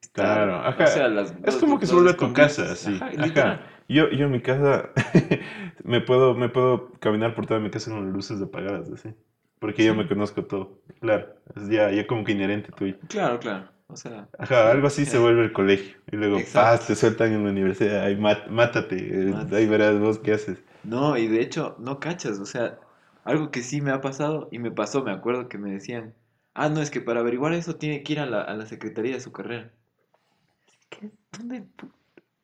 [0.00, 0.24] estar.
[0.26, 0.84] Claro, ajá.
[0.84, 2.94] O sea, las, Es los- como que se vuelve tu escondites, casa, así.
[2.96, 3.60] Ajá, Ajá.
[3.88, 4.90] Yo, yo en mi casa
[5.84, 9.10] me puedo, me puedo caminar por toda mi casa con las luces apagadas, así.
[9.60, 9.98] Porque yo Sí.
[9.98, 10.80] me conozco todo.
[11.00, 11.28] Claro.
[11.54, 12.96] Es ya, ya como que inherente tuyo.
[13.08, 13.68] Claro, claro.
[13.88, 15.96] O sea, Ajá, algo así se vuelve el colegio.
[16.10, 18.02] Y luego, paz, te sueltan en la universidad.
[18.04, 18.96] Ahí, mát- mátate.
[18.96, 19.56] eh, Mátate.
[19.56, 20.58] Ahí verás vos qué haces.
[20.82, 22.78] no, y de hecho, no cachas, o sea,
[23.26, 26.14] algo que sí me ha pasado y me pasó, me acuerdo que me decían,
[26.54, 29.14] ah, no, es que para averiguar eso tiene que ir a la, a la secretaría
[29.14, 29.72] de su carrera.
[30.88, 31.10] ¿Qué?
[31.32, 31.64] ¿Dónde?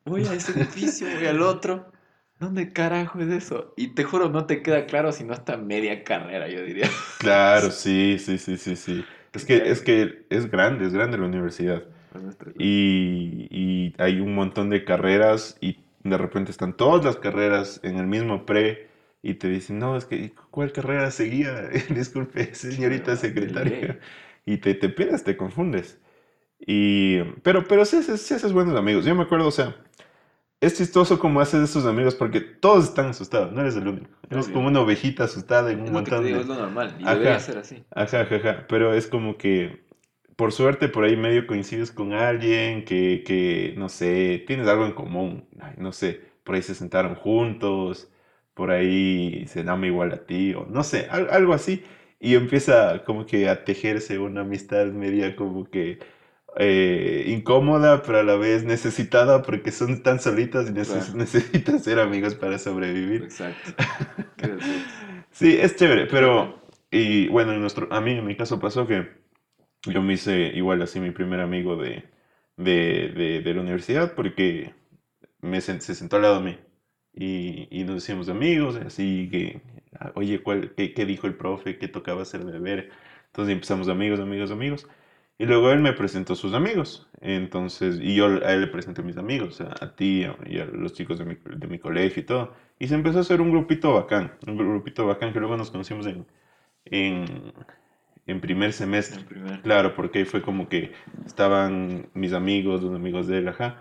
[0.05, 1.91] Voy a ese edificio, voy al otro.
[2.39, 3.73] ¿Dónde carajo es eso?
[3.77, 6.89] Y te juro, no te queda claro sino hasta media carrera, yo diría.
[7.19, 9.05] Claro, sí, sí, sí, sí, sí.
[9.33, 11.83] Es que, es que es grande, es grande la universidad.
[12.59, 17.97] Y, y hay un montón de carreras y de repente están todas las carreras en
[17.97, 18.92] el mismo pre
[19.23, 21.69] y te dicen, no, es que, ¿cuál carrera seguía?
[21.91, 23.79] Disculpe, señorita secretaria.
[23.81, 23.99] dele.
[24.45, 25.99] Y te, te pierdes, te confundes.
[26.59, 29.05] Y, pero, pero sí, haces- sí haces buenos amigos.
[29.05, 29.75] Yo me acuerdo, o sea,
[30.61, 34.09] es chistoso cómo haces esos amigos porque todos están asustados, no eres el único.
[34.29, 34.53] Eres Obvio.
[34.53, 36.41] como una ovejita asustada en un Es lo que te montón digo, de...
[36.41, 36.95] es lo normal.
[36.99, 37.13] Y Ajá.
[37.13, 37.85] debería ser así.
[37.91, 38.65] Ajá, ajá, ajá.
[38.67, 39.83] Pero es como que,
[40.35, 44.93] por suerte, por ahí medio coincides con alguien que, que, no sé, tienes algo en
[44.93, 45.47] común.
[45.59, 48.11] Ay, no sé, por ahí se sentaron juntos,
[48.53, 51.83] por ahí se llama igual a ti, o no sé, al- algo así.
[52.19, 55.99] Y empieza como que a tejerse una amistad media como que
[56.57, 61.13] eh, incómoda, pero a la vez necesitada porque son tan solitas y neces- Claro.
[61.17, 63.23] necesitan ser amigos para sobrevivir.
[63.23, 63.71] Exacto.
[65.31, 66.61] Sí, es chévere, pero,
[66.91, 69.07] y bueno, en nuestro, a mí en mi caso pasó que
[69.85, 72.05] yo me hice igual así mi primer amigo de,
[72.57, 74.73] de, de, de la universidad porque
[75.41, 76.57] me se sentó al lado de mí
[77.15, 79.61] y, y nos hicimos amigos, así que,
[79.99, 81.77] ah, oye, ¿cuál, qué, qué dijo el profe?
[81.77, 82.89] ¿Qué tocaba hacer de ver?
[83.27, 84.87] Entonces empezamos amigos, amigos, amigos.
[85.37, 87.07] Y luego él me presentó a sus amigos.
[87.21, 90.59] Entonces, y yo a él le presenté a mis amigos, a, a ti a- y
[90.59, 92.53] a los chicos de mi, de mi colegio y todo.
[92.79, 96.05] Y se empezó a hacer un grupito bacán, un grupito bacán que luego nos conocimos
[96.07, 96.25] en,
[96.85, 97.25] en,
[98.25, 99.19] en primer semestre.
[99.21, 99.61] En primer.
[99.63, 100.91] Claro, porque fue como que
[101.25, 103.77] estaban mis amigos, los amigos de él, ajá.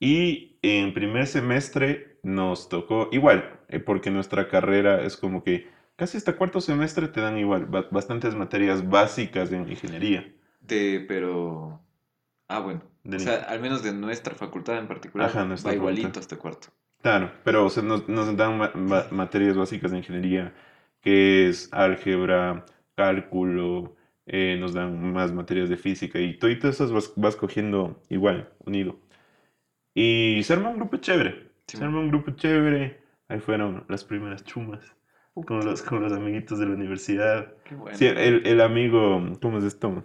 [0.00, 6.16] Y en primer semestre nos tocó igual, eh, porque nuestra carrera es como que casi
[6.16, 10.32] hasta cuarto semestre te dan igual, ba- bastantes materias básicas en ingeniería.
[10.60, 11.80] De, pero.
[12.48, 12.82] Ah, bueno.
[13.04, 16.20] De o sea, al menos de nuestra facultad en particular, Ajá, va igualito facultad.
[16.22, 16.68] este cuarto.
[17.02, 20.54] Claro, pero o sea, nos, nos dan ma- ma- materias básicas de ingeniería,
[21.00, 27.12] que es álgebra, cálculo, eh, nos dan más materias de física y todo esas vas,
[27.16, 28.96] vas cogiendo igual, unido.
[29.94, 34.04] Y se arma un grupo chévere, Sí, se arma un grupo chévere, ahí fueron las
[34.04, 34.84] primeras chumas,
[35.34, 37.54] con los, con los amiguitos de la universidad.
[37.64, 37.96] Qué bueno.
[37.96, 40.04] Sí, el, el amigo, ¿cómo es esto?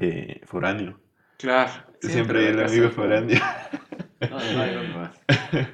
[0.00, 0.98] Eh, foráneo.
[1.38, 1.72] Claro.
[2.00, 3.38] Siempre, el la amigo foráneo.
[4.30, 5.20] No, no más.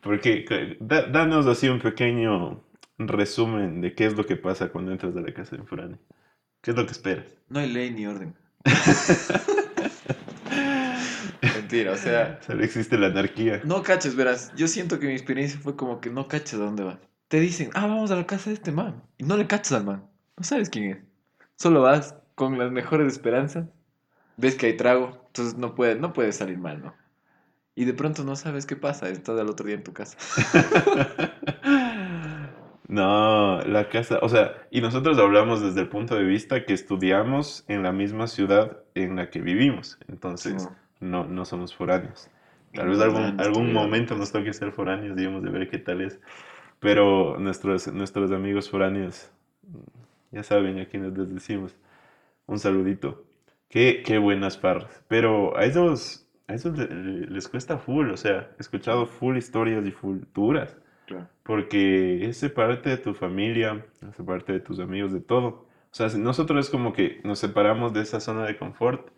[0.00, 2.62] Porque da- danos así un pequeño
[2.98, 5.98] resumen de qué es lo que pasa cuando entras a la casa de un foráneo.
[6.60, 7.26] ¿Qué es lo que esperas?
[7.48, 8.34] No hay ley ni orden.
[11.66, 12.38] Mentira, o sea.
[12.46, 13.60] Solo existe la anarquía.
[13.64, 14.52] No caches, verás.
[14.54, 16.98] Yo siento que mi experiencia fue como que no caches a dónde vas.
[17.26, 19.02] Te dicen, ah, vamos a la casa de este man.
[19.18, 20.06] Y no le cachas al man.
[20.36, 20.98] No sabes quién es.
[21.56, 23.66] Solo vas con las mejores esperanzas.
[24.36, 25.24] Ves que hay trago.
[25.26, 26.94] Entonces no puede, no puede salir mal, ¿no?
[27.74, 29.08] Y de pronto no sabes qué pasa.
[29.08, 30.16] Estás al otro día en tu casa.
[32.88, 37.64] No, la casa, o sea, y nosotros hablamos desde el punto de vista que estudiamos
[37.66, 39.98] en la misma ciudad en la que vivimos.
[40.06, 40.76] Entonces, no,
[41.24, 42.28] no somos foráneos.
[42.74, 46.20] Tal vez algún, algún momento nos toque ser foráneos, digamos, de ver qué tal es.
[46.80, 49.30] Pero nuestros, nuestros amigos foráneos,
[50.30, 51.74] ya saben a quienes les decimos.
[52.46, 53.24] Un saludito.
[53.68, 55.02] Qué, qué buenas farras.
[55.08, 59.36] Pero a esos, a esos le- le- les cuesta full, o sea, he escuchado full
[59.36, 60.76] historias y full duras.
[61.06, 61.28] Claro.
[61.42, 65.46] Porque es separarte de tu familia, es separarte de tus amigos, de todo.
[65.90, 69.08] O sea, nosotros es como que nos separamos de esa zona de confort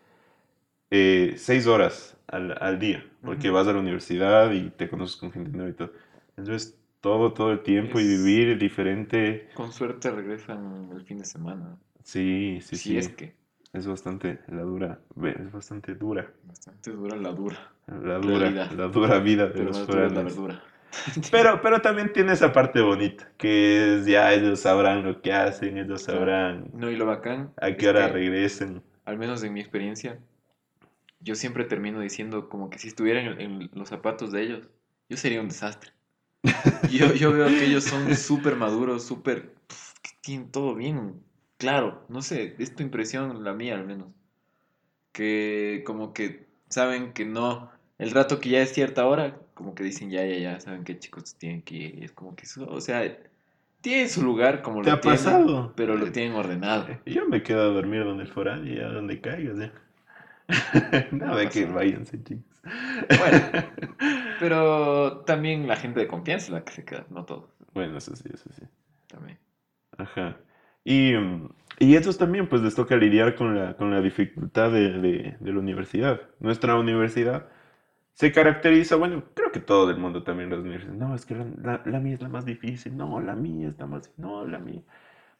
[0.91, 5.31] eh, seis horas al, al día, porque vas a la universidad y te conoces con
[5.31, 5.91] gente nueva y todo.
[6.37, 9.49] Entonces, todo, todo el tiempo y vivir diferente.
[9.53, 11.77] Con suerte regresan el fin de semana.
[12.03, 12.97] Sí, sí, si sí.
[12.97, 13.35] es que.
[13.71, 16.31] Es bastante, la dura, es bastante dura.
[16.43, 17.57] Bastante dura la dura.
[17.87, 18.71] La dura, Realidad.
[18.71, 20.23] la dura vida de Pero los la foráneos.
[20.23, 20.63] verdura.
[21.31, 25.77] Pero, pero también tiene esa parte bonita, que es ya ellos sabrán lo que hacen,
[25.77, 27.53] ellos sabrán No, y lo bacán.
[27.57, 28.81] a qué hora que, regresen.
[29.05, 30.19] Al menos en mi experiencia,
[31.21, 34.67] yo siempre termino diciendo como que si estuviera en, en los zapatos de ellos,
[35.09, 35.91] yo sería un desastre.
[36.89, 39.53] Yo, yo veo que ellos son súper maduros, súper...
[40.01, 41.21] que tienen todo bien
[41.57, 42.05] claro.
[42.07, 44.07] No sé, es tu impresión, la mía al menos.
[45.11, 47.71] Que como que saben que no...
[47.97, 50.97] El rato que ya es cierta hora, como que dicen ya, ya, ya, saben que
[50.97, 51.99] chicos tienen que ir.
[51.99, 53.17] y Es como que eso, o sea,
[53.81, 55.73] tiene su lugar como ¿Te lo ha tienen, pasado?
[55.75, 56.87] pero lo tienen ordenado.
[57.05, 59.73] Yo me quedo a dormir donde el foráneo, ya donde caigas, ya.
[61.11, 62.61] Nada de que váyanse, chicos.
[63.17, 63.37] Bueno,
[64.39, 67.49] pero también la gente de confianza es la que se queda, no todos.
[67.73, 68.63] Bueno, eso sí, eso sí.
[69.07, 69.39] También.
[69.97, 70.37] Ajá.
[70.83, 71.13] Y,
[71.79, 75.53] y estos también, pues les toca lidiar con la, con la dificultad de, de- de
[75.53, 76.21] la universidad.
[76.39, 77.47] Nuestra universidad
[78.13, 80.99] se caracteriza, bueno, creo que todo el mundo también las universidades.
[80.99, 82.97] No, es que la, la- la mía es la más difícil.
[82.97, 84.11] No, la mía es la más...
[84.17, 84.83] No, la mía.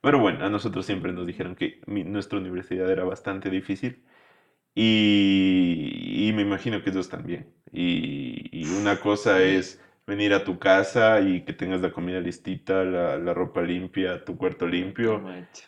[0.02, 4.04] Pero bueno, a nosotros siempre nos dijeron que mi- nuestra universidad era bastante difícil.
[4.82, 7.54] Y, y me imagino que ellos también.
[7.72, 12.84] Y, y una cosa es venir a tu casa y que tengas la comida listita,
[12.84, 15.22] la, la ropa limpia, tu cuarto limpio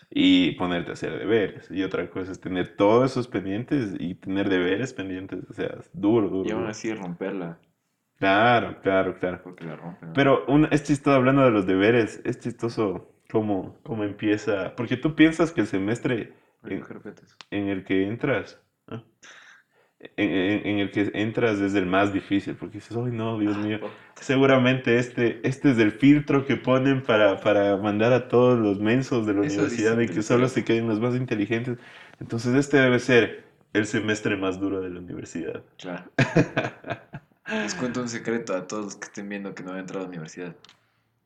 [0.09, 1.69] y ponerte a hacer deberes.
[1.69, 5.43] Y otra cosa es tener todos esos pendientes y tener deberes pendientes.
[5.49, 6.49] O sea, es duro, duro.
[6.49, 7.59] Y aún así romperla,
[8.17, 9.41] Claro, claro, claro.
[9.43, 10.09] porque la rompen.
[10.09, 10.13] ¿no?
[10.13, 14.75] Pero un, es chistoso hablando de los deberes, es chistoso cómo, cómo empieza.
[14.75, 16.33] Porque tú piensas que el semestre
[17.49, 22.75] en el que entras, en, en- en el que entras es el más difícil, porque
[22.79, 23.79] dices, ay no, Dios mío,
[24.19, 29.25] seguramente este, este es el filtro que ponen para, para mandar a todos los mensos
[29.27, 31.77] de la Eso universidad y que solo se queden los más inteligentes.
[32.19, 35.63] Entonces este debe ser el semestre más duro de la universidad.
[35.77, 36.11] Claro.
[37.47, 40.03] Les cuento un secreto a todos los que estén viendo que no han entrado a
[40.03, 40.55] la universidad.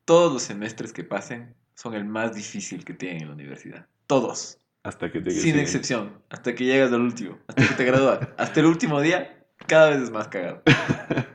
[0.06, 3.88] Todos los semestres que pasen son el más difícil que tienen en la universidad.
[4.08, 4.60] Todos.
[4.86, 6.13] Hasta que te Sin excepción.
[6.30, 7.39] Hasta que llegas al último.
[7.48, 8.19] Hasta que te gradúas.
[8.38, 10.62] Hasta el último día, cada vez es más cagado.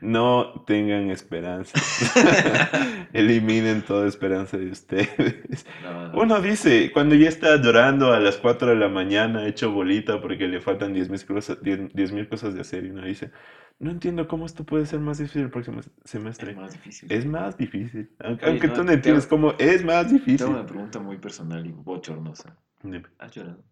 [0.00, 1.78] No tengan esperanza.
[3.12, 5.66] Eliminen toda esperanza de ustedes.
[5.82, 6.20] No, no.
[6.20, 10.48] Uno dice, cuando ya está llorando a las 4 de la mañana, hecho bolita porque
[10.48, 13.30] le faltan 10.000 cosas, 10.000 cosas de hacer, y uno dice,
[13.78, 16.50] no entiendo cómo esto puede ser más difícil el próximo semestre.
[16.52, 17.12] Es más difícil.
[17.12, 18.10] Es más difícil.
[18.18, 20.46] Aunque, Oye, aunque no, tú no entiendes cómo es más Tengo difícil.
[20.48, 22.56] una pregunta muy personal y bochornosa.
[22.82, 23.04] Dime.
[23.18, 23.64] ¿Has llorado?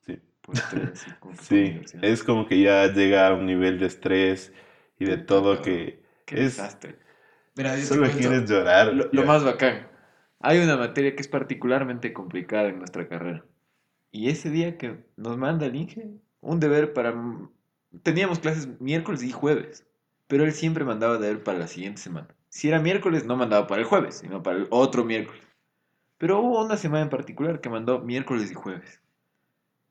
[0.00, 0.18] Sí.
[0.42, 1.06] Por estrés,
[1.40, 4.52] Sí, es como que ya llega a un nivel de estrés
[4.98, 6.98] y de todo que Qué es- desastre.
[7.56, 8.92] Mira, yo te solo quieres llorar.
[8.92, 9.88] Lo, más bacán.
[10.40, 13.44] Hay una materia que es particularmente complicada en nuestra carrera.
[14.12, 17.14] Y ese día que nos manda el Inge un deber para...
[18.02, 19.86] Teníamos clases miércoles y jueves,
[20.26, 22.28] pero él siempre mandaba deber para la siguiente semana.
[22.50, 25.42] Si era miércoles, no mandaba para el jueves, sino para el otro miércoles.
[26.18, 29.00] Pero hubo una semana en particular que mandó miércoles y jueves.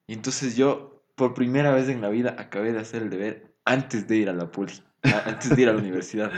[0.07, 4.07] Y entonces yo, por primera vez en la vida, acabé de hacer el deber antes
[4.07, 4.94] de ir a la puli, a-
[5.25, 6.31] antes de ir a la universidad.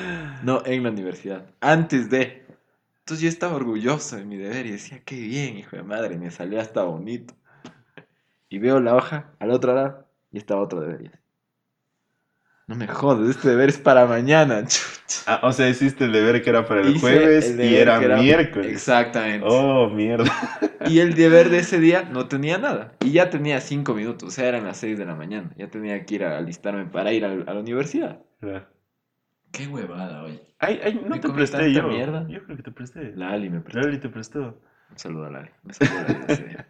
[0.43, 2.45] No en la universidad, antes de.
[2.99, 6.29] Entonces yo estaba orgulloso de mi deber y decía, qué bien, hijo de madre, me
[6.31, 7.33] salió hasta bonito.
[8.49, 11.19] Y veo la hoja al otro lado y estaba otro deber.
[12.67, 14.61] No me jodas, este deber es para mañana.
[14.67, 15.23] chucha".
[15.25, 17.99] Ah, o sea, hiciste el deber que era para el Hice jueves el y era,
[17.99, 18.67] miércoles.
[18.67, 19.47] Exactamente.
[19.49, 20.29] Oh, mierda.
[20.85, 22.91] Y el deber de ese día no tenía nada.
[22.99, 25.49] Y ya tenía cinco minutos, o sea, eran las seis de la mañana.
[25.57, 28.19] Ya tenía que ir a alistarme para ir a, a la universidad.
[29.51, 30.41] Qué huevada, oye.
[30.59, 31.87] Ay, ay, no te presté yo.
[31.87, 32.27] mierda.
[32.27, 33.13] Yo creo que te presté.
[33.15, 33.81] Lali me prestó.
[33.81, 34.61] Lali te prestó.
[34.91, 35.49] Un saludo a Lali.
[35.63, 36.67] Me salvó la vida ese día.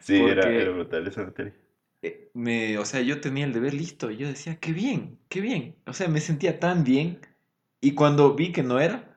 [0.00, 1.54] Sí, era, brutal esa materia.
[2.02, 5.40] Eh, me, o sea, yo tenía el deber listo y yo decía, qué bien, qué
[5.40, 5.76] bien.
[5.86, 7.20] O sea, me sentía tan bien.
[7.80, 9.16] Y cuando vi que no era,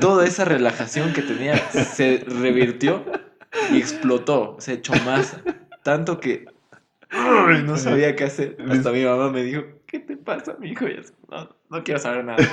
[0.00, 3.04] toda esa relajación que tenía se revirtió
[3.72, 4.56] y explotó.
[4.60, 5.42] Se echó masa.
[5.82, 6.46] Tanto que
[7.64, 8.56] no sabía qué hacer.
[8.68, 9.64] Hasta mi mamá me dijo,
[10.00, 10.86] ¿qué te pasa, mi hijo?
[11.28, 12.46] No, no quiero saber nada.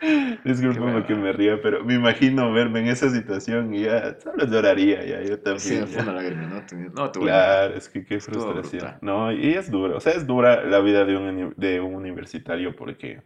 [0.44, 1.06] Disculpame hueva.
[1.06, 5.22] que me ría, pero me imagino verme en esa situación y ya solo lloraría, ya,
[5.22, 5.86] yo Sí, también.
[5.86, 6.02] fue ya.
[6.02, 7.20] una lágrima, no, te, no te.
[7.20, 8.96] Claro, es que qué frustración.
[9.02, 12.74] No, y es dura, o sea, es dura la vida de un, de un universitario
[12.76, 13.22] porque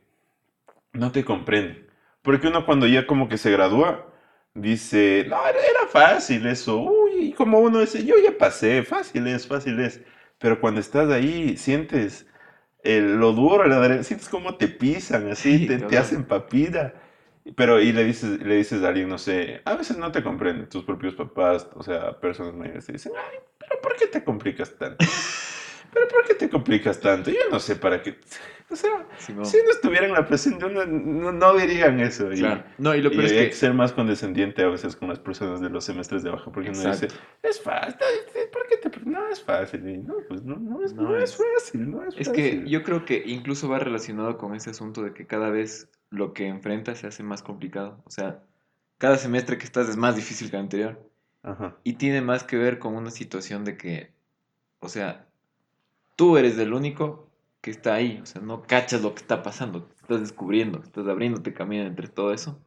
[0.92, 1.86] no te comprende.
[2.22, 4.06] Porque uno cuando ya como que se gradúa,
[4.54, 9.26] dice, no, era, era fácil eso, uy, y como uno dice, yo ya pasé, fácil
[9.26, 10.00] es, fácil es.
[10.38, 12.26] Pero cuando estás ahí, sientes
[12.84, 16.94] el- lo duro, la adre- sientes como te pisan, así, Sí, te, hacen papilla.
[17.56, 20.68] Pero, y le dices, le dices a alguien, no sé, a veces no te comprenden
[20.68, 24.76] tus propios papás, o sea, personas mayores, te dicen, ay, pero ¿por qué te complicas
[24.78, 25.04] tanto?
[25.94, 27.30] ¿Pero por qué te complicas tanto?
[27.30, 28.18] Yo no sé para qué.
[28.70, 32.32] O sea, si no estuviera en la presión, no, no, no dirían eso.
[32.32, 32.64] Y, Claro.
[32.78, 35.18] No, y lo y peor es hay que ser más condescendiente a veces con las
[35.20, 37.08] personas de los semestres de abajo, porque uno dice,
[37.42, 37.94] es fácil,
[38.52, 39.00] ¿por qué te.?
[39.04, 39.88] No es fácil.
[39.88, 41.36] Y no, pues no, no, es, No no es es.
[41.36, 42.32] fácil, no es Es fácil.
[42.64, 46.32] que yo creo que incluso va relacionado con ese asunto de que cada vez lo
[46.32, 48.02] que enfrentas se hace más complicado.
[48.06, 48.42] O sea,
[48.98, 51.10] cada semestre que estás es más difícil que el anterior.
[51.42, 51.76] Ajá.
[51.84, 54.10] Y tiene más que ver con una situación de que,
[54.80, 55.26] o sea,
[56.16, 58.20] tú eres el único que está ahí.
[58.22, 59.88] O sea, no cachas lo que está pasando.
[60.00, 62.60] Estás descubriendo, estás abriéndote camino entre todo eso.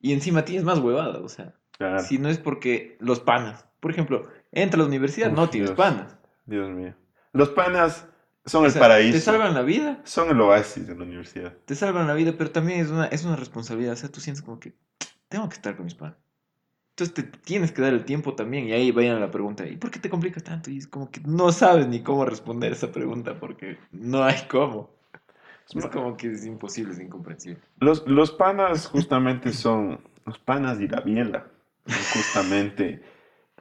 [0.00, 1.20] Y encima tienes más huevada.
[1.20, 1.98] O sea, Claro.
[2.00, 3.66] si no es porque los panas.
[3.80, 5.76] Por ejemplo, entra a la universidad, Uf, no tienes Dios.
[5.76, 6.16] panas.
[6.46, 6.94] Dios mío.
[7.32, 8.06] Los panas
[8.46, 9.12] Son O el paraíso.
[9.14, 11.54] Te salvan la vida, Son el oasis de la universidad.
[11.64, 13.94] te salvan la vida, pero también es una, es una responsabilidad.
[13.94, 14.74] O sea, tú sientes como que
[15.28, 16.18] tengo que estar con mis padres.
[16.96, 18.68] Entonces te tienes que dar el tiempo también.
[18.68, 20.70] Y ahí vayan a la pregunta, ¿y por qué te complicas tanto?
[20.70, 24.90] Y es como que no sabes ni cómo responder esa pregunta porque no hay cómo.
[25.74, 27.60] Es como que es imposible, es incomprensible.
[27.80, 31.46] Los, los panas justamente son los panas y la biela.
[32.12, 33.02] Justamente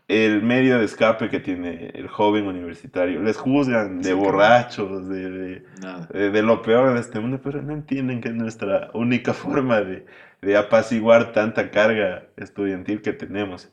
[0.07, 3.21] el medio de escape que tiene el joven universitario.
[3.21, 5.65] Les juzgan de Sí, borrachos, de, de-
[6.11, 9.81] de- de lo peor de este mundo, pero no entienden que es nuestra única forma
[9.81, 10.05] de,
[10.43, 13.71] de apaciguar tanta carga estudiantil que tenemos.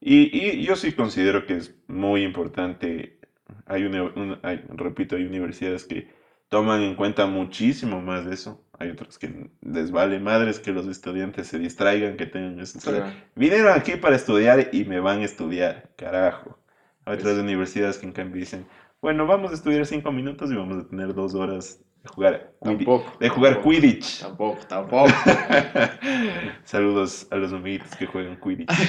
[0.00, 3.18] Y, y yo sí considero que es muy importante.
[3.66, 6.08] Hay una, una- hay- repito, hay universidades que
[6.48, 8.64] toman en cuenta muchísimo más de eso.
[8.78, 12.80] Hay otras que les vale madres que los estudiantes se distraigan, que tengan eso.
[12.80, 13.04] Sea,
[13.34, 16.58] Vinieron aquí para estudiar y me van a estudiar, carajo.
[17.04, 18.66] Hay otras universidades que en cambio dicen,
[19.02, 23.12] bueno, vamos a estudiar cinco minutos y vamos a tener dos horas de jugar, Tampoco.
[23.20, 24.20] de jugar tampoco, Quidditch.
[24.22, 25.08] Tampoco, tampoco.
[26.64, 28.70] Saludos a los amiguitos que juegan Quidditch.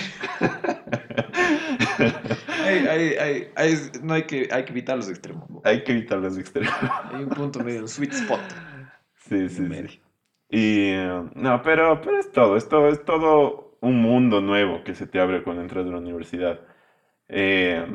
[2.63, 5.49] Hay- hay- hay- hay- no hay que, hay que evitar los extremos.
[5.49, 5.61] ¿no?
[5.65, 6.73] Hay que evitar los extremos.
[7.11, 8.39] Hay un punto medio, un sweet spot.
[9.15, 9.89] Sí, sí, medio.
[9.89, 10.01] sí.
[10.49, 14.95] Y eh, no, pero, pero es todo, es todo, es todo un mundo nuevo que
[14.95, 16.59] se te abre cuando entras a la universidad.
[17.29, 17.85] Eh,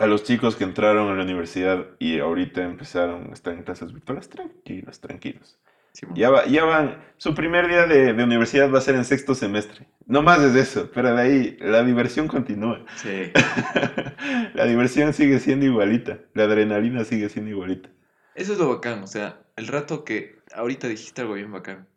[0.00, 4.28] a los chicos que entraron a la universidad y ahorita empezaron, están en clases virtuales,
[4.28, 5.58] tranquilos, tranquilos.
[5.92, 6.06] Sí.
[6.14, 9.34] Ya, va- ya van, su primer día de, de universidad va a ser en sexto
[9.34, 9.86] semestre.
[10.06, 12.84] No más es eso, pero de ahí la diversión continúa.
[12.96, 13.32] Sí.
[14.54, 17.88] La diversión sigue siendo igualita, la adrenalina sigue siendo igualita.
[18.34, 21.88] Eso es lo bacán, o sea, el rato que ahorita dijiste algo bien bacán.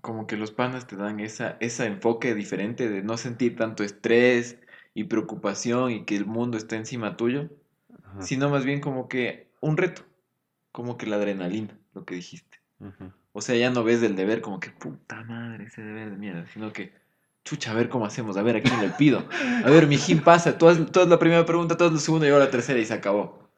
[0.00, 4.58] Como que los panas te dan esa, ese enfoque diferente de no sentir tanto estrés
[4.94, 7.48] y preocupación y que el mundo está encima tuyo,
[8.04, 10.02] Ajá, sino más bien como que un reto,
[10.70, 12.58] como que la adrenalina, lo que dijiste.
[12.80, 13.12] ujú.
[13.32, 16.46] O sea, ya no ves del deber como que puta madre, ese deber de mierda,
[16.52, 16.92] sino que
[17.44, 19.24] chucha, a ver cómo hacemos, a ver a quién le pido.
[19.64, 22.26] A ver, mijín, pasa, tú haz, tú haz la primera pregunta, tú haz la segunda
[22.26, 23.48] y yo la tercera y se acabó.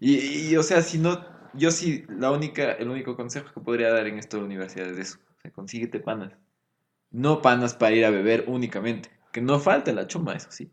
[0.00, 0.16] Y,
[0.48, 1.24] y, o sea, si no,
[1.54, 4.88] yo sí, la única, el único consejo que podría dar en esto de la universidad
[4.88, 5.18] es eso.
[5.36, 6.32] O sea, consíguete panas.
[7.10, 9.10] No panas para ir a beber únicamente.
[9.32, 10.70] Que no falte la chuma, eso sí.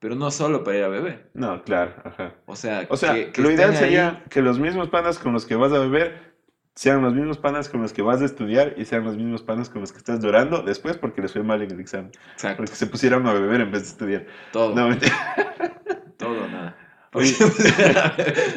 [0.00, 1.28] Pero no solo para ir a beber.
[1.34, 2.34] No, claro, ajá.
[2.46, 5.32] O sea, O sea, que, que lo ideal ahí- sería que los mismos panas con
[5.32, 6.28] los que vas a beber
[6.76, 9.68] sean los mismos panas con los que vas a estudiar y sean los mismos panas
[9.68, 12.12] con los que estás llorando después porque les fue mal en el examen.
[12.34, 14.26] Exacto, Porque se pusieron a beber en vez de estudiar.
[14.52, 14.72] todo.
[14.76, 14.96] No.
[16.16, 16.76] Todo nada.
[17.14, 17.34] Oye.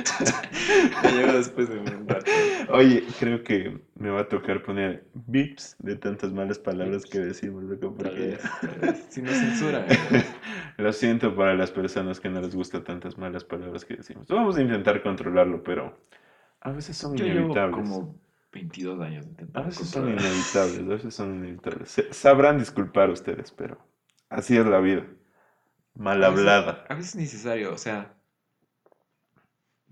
[1.04, 2.26] Me llegó después de un rato.
[2.70, 7.64] Oye, creo que me va a tocar poner bips de tantas malas palabras que decimos,
[7.64, 8.38] loco, porque.
[9.10, 9.86] Si no censuran.
[10.78, 14.28] lo siento para las personas que no les gustan tantas malas palabras que decimos.
[14.28, 16.06] Vamos a intentar controlarlo, pero
[16.62, 17.76] a veces son Yo llevo inevitables.
[17.90, 18.16] como
[18.54, 22.04] 22 años A intentando veces son inevitables, a veces son inevitables.
[22.12, 23.78] Sabrán disculpar ustedes, pero
[24.30, 25.06] así es la vida.
[25.96, 26.86] Mal A veces- hablada.
[26.90, 28.14] A veces es necesario, o sea,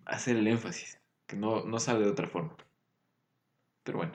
[0.06, 0.99] hacer el énfasis,
[1.30, 2.56] que no, no sale de otra forma.
[3.84, 4.14] Pero bueno,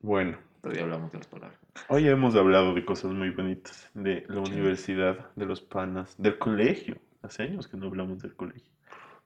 [0.00, 1.58] Bueno, todavía hablamos de las palabras.
[1.88, 4.52] hoy hemos hablado de cosas muy bonitas, de la Sí.
[4.52, 6.98] universidad, de los panas, del colegio.
[7.22, 8.70] Hace años que no hablamos del colegio.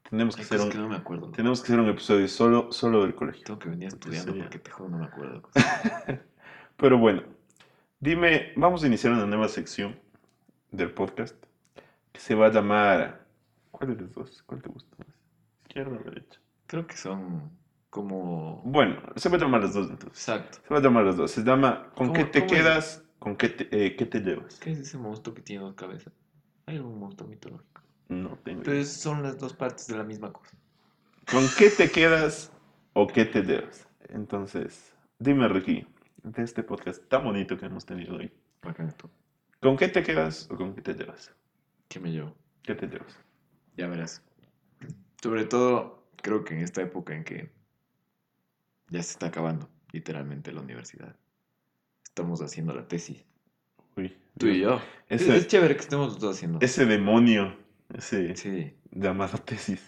[0.08, 1.26] Tenemos que, hacer un, que no me acuerdo.
[1.26, 1.32] ¿no?
[1.32, 3.42] tenemos que hacer un episodio solo, solo del colegio.
[3.44, 4.38] Tengo que venir estudiando Sí.
[4.40, 5.48] porque te juro no me acuerdo.
[6.76, 7.24] Pero bueno,
[7.98, 9.98] dime, vamos a iniciar una nueva sección
[10.70, 11.34] del podcast
[12.12, 13.26] que se va a llamar...
[13.72, 14.42] ¿Cuál de los dos?
[14.44, 15.08] ¿Cuál te gusta más?
[15.66, 16.40] ¿Izquierda o derecha?
[16.66, 17.50] Creo que son
[17.90, 18.62] como...
[18.64, 20.28] Bueno, se a llamar las dos entonces.
[20.28, 20.58] Exacto.
[20.66, 21.30] Se a llamar las dos.
[21.30, 22.58] Se llama ¿Con ¿Cómo- qué te cómo es?
[22.62, 23.02] quedas?
[23.18, 24.58] ¿Con qué te, eh, qué te llevas?
[24.60, 26.12] ¿Qué es ese monstruo que tiene dos cabezas?
[26.66, 27.82] Hay algún monstruo mitológico.
[28.08, 28.72] No tengo idea.
[28.74, 30.56] Entonces son las dos partes de la misma cosa.
[31.30, 32.52] ¿Con qué te quedas
[32.92, 33.88] o qué te llevas?
[34.08, 35.86] Entonces, dime, Ricky,
[36.22, 38.30] de este podcast tan bonito que hemos tenido hoy,
[38.96, 39.08] tú.
[39.60, 41.32] ¿con qué te quedas o con qué te llevas?
[41.88, 42.32] ¿Qué me llevo?
[42.62, 43.18] ¿Qué te llevas?
[43.76, 44.22] Ya verás.
[45.22, 47.50] Sobre todo, creo que en esta época en que
[48.88, 51.16] ya se está acabando, literalmente, la universidad.
[52.04, 53.24] Estamos haciendo la tesis.
[53.96, 54.80] Uy, Tú y yo.
[55.08, 56.58] Es, Ese, es chévere que estemos los dos haciendo.
[56.60, 57.56] ese demonio,
[57.94, 58.74] ese Sí.
[58.90, 59.80] llamado tesis.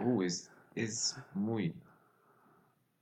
[0.00, 1.74] Uh, es, es muy.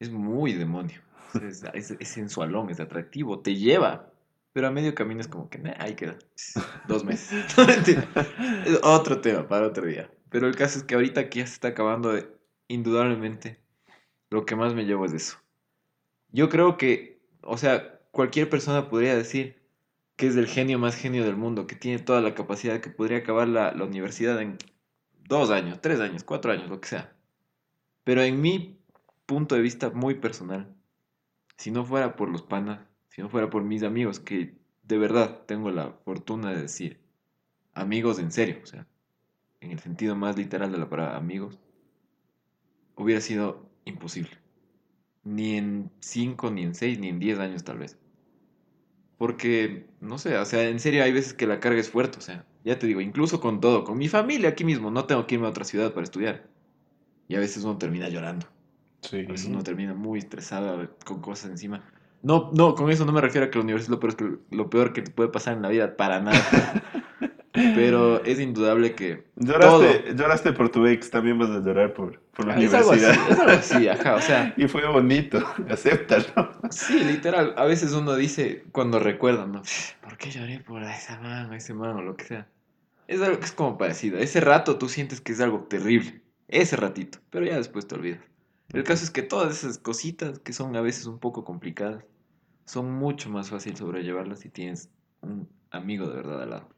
[0.01, 1.01] Es muy demonio.
[1.43, 4.13] Es, es, es sensualón, es atractivo, te lleva.
[4.53, 6.17] Pero a medio camino es como que, nah, ahí queda.
[6.89, 7.47] Dos meses.
[8.67, 10.11] Es otro tema para otro día.
[10.31, 12.13] Pero el caso es que ahorita que ya se está acabando,
[12.69, 13.59] indudablemente,
[14.31, 15.39] lo que más me llevo es eso.
[16.31, 19.57] Yo creo que, o sea, cualquier persona podría decir
[20.17, 23.19] que es el genio más genio del mundo, que tiene toda la capacidad, que podría
[23.19, 24.59] acabar la, la universidad en
[25.25, 27.13] dos años, tres años, cuatro años, lo que sea.
[28.05, 28.79] Pero en mi
[29.27, 30.75] punto de vista muy personal,
[31.57, 35.43] si no fuera por los panas, si no fuera por mis amigos, que de verdad
[35.47, 36.99] tengo la fortuna de decir,
[37.75, 38.87] amigos en serio, o sea,
[39.61, 41.59] en el sentido más literal de la palabra amigos,
[43.03, 44.31] hubiera sido imposible.
[45.25, 47.99] Ni en 5, ni en 6, ni en 10 años tal vez.
[49.19, 52.21] Porque, no sé, o sea, en serio hay veces que la carga es fuerte, o
[52.21, 55.35] sea, ya te digo, incluso con todo, con mi familia aquí mismo, no tengo que
[55.35, 56.47] irme a otra ciudad para estudiar.
[57.27, 58.47] Y a veces uno termina llorando.
[59.03, 59.25] Sí.
[59.29, 61.85] A veces uno termina muy estresado con cosas encima.
[62.23, 64.57] No, no, con eso no me refiero a que la universidad es lo peor, que,
[64.57, 66.41] lo peor que te puede pasar en la vida, para nada.
[67.75, 69.25] Pero es indudable que.
[69.37, 73.01] Lloraste, lloraste por tu ex, también vas a llorar por, por la es algo, así,
[73.01, 73.31] universidad.
[73.31, 74.55] es algo así, ajá, o sea.
[74.57, 75.39] Y fue bonito,
[75.71, 76.53] acéptalo.
[76.71, 77.55] Sí, literal.
[77.57, 79.63] A veces uno dice, cuando recuerda, ¿no?
[80.03, 82.49] ¿Por qué lloré por esa mano, ese mano, lo que sea?
[83.07, 84.19] Es algo que es como parecido.
[84.19, 86.21] Ese rato tú sientes que es algo terrible.
[86.49, 87.19] Ese ratito.
[87.31, 88.21] Pero ya después te olvidas.
[88.73, 92.05] El caso es que todas esas cositas que son a veces un poco complicadas,
[92.67, 94.91] son mucho más fácil sobrellevarlas si tienes
[95.23, 96.69] un amigo de verdad al lado.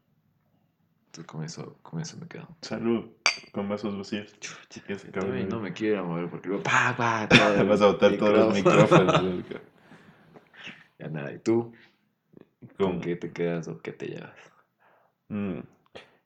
[1.11, 2.47] Entonces con eso, con eso me quedo.
[2.63, 3.07] Salud,
[3.51, 4.33] con vasos vacíos.
[4.87, 8.17] Que se También no me quiero mover porque luego, pa, pa, todo Vas a botar
[8.17, 9.05] todos los micrófono.
[9.05, 9.45] micrófonos.
[11.01, 11.73] Ya nada, ¿y tú?
[12.77, 14.37] Con- ¿Con qué te quedas o qué te llevas?
[15.29, 15.61] Mm,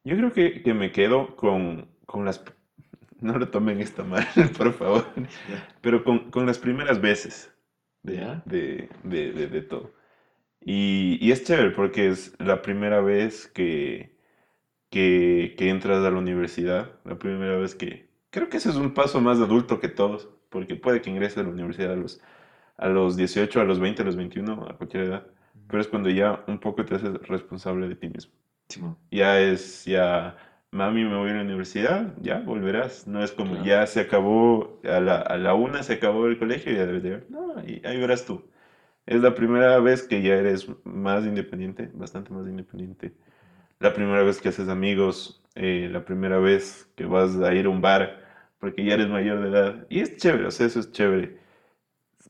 [0.04, 2.42] Yo creo que, que me quedo con, con las...
[3.20, 4.26] No lo tomen esto mal,
[4.58, 5.06] por favor.
[5.80, 7.54] Pero con, con las primeras veces
[8.02, 9.92] de, de, de- de todo.
[10.60, 14.13] Y, y es chévere porque es la primera vez que,
[14.94, 18.08] que, que entras a la universidad, la primera vez que...
[18.30, 21.42] Creo que ese es un paso más adulto que todos, porque puede que ingreses a
[21.44, 22.20] la universidad a los,
[22.78, 25.26] a los 18, a los 20, a los 21, a cualquier edad,
[25.68, 28.32] pero es cuando ya un poco te haces responsable de ti mismo.
[29.10, 30.36] Ya es, ya,
[30.70, 33.06] mami, me voy a la universidad, ya volverás.
[33.06, 33.64] No es como, Claro.
[33.64, 37.02] ya se acabó, a la, a la una se acabó el colegio y ya debes
[37.02, 37.26] de ver.
[37.30, 38.44] No, y ahí verás tú.
[39.06, 43.14] Es la primera vez que ya eres más independiente, bastante más independiente.
[43.80, 47.68] La primera vez que haces amigos, eh, la primera vez que vas a ir a
[47.68, 48.24] un bar,
[48.58, 49.86] porque ya eres mayor de edad.
[49.88, 51.38] Y es chévere, o sea, eso es chévere.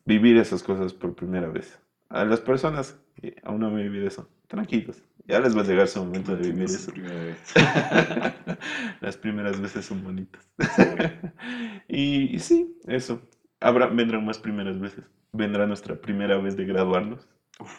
[0.04, 1.78] Vivir esas cosas por primera vez.
[2.08, 5.02] A las personas que aún no han vivido eso, tranquilos.
[5.26, 6.92] Ya les va a llegar su momento de vivir eso.
[6.92, 7.54] primera vez.
[9.00, 10.46] Las primeras veces son bonitas.
[11.88, 13.22] y, y sí, eso.
[13.60, 15.04] Habrá, vendrán más primeras veces.
[15.32, 17.26] Vendrá nuestra primera vez de graduarnos,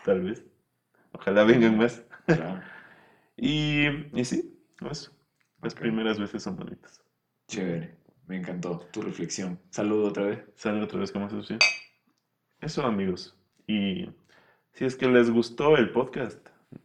[0.03, 0.43] tal vez.
[1.11, 2.03] Ojalá vengan más.
[2.25, 2.61] Claro.
[3.37, 4.57] Y, y sí,
[4.89, 5.11] eso.
[5.61, 5.79] Las Ok.
[5.81, 7.01] primeras veces son bonitas.
[7.47, 7.95] Chévere.
[8.27, 9.59] Me encantó tu reflexión.
[9.69, 10.39] Saludo otra vez.
[10.55, 11.59] Sale otra vez como asociación.
[12.59, 13.35] Eso, amigos.
[13.67, 14.09] Y
[14.73, 16.39] si es que les gustó el podcast,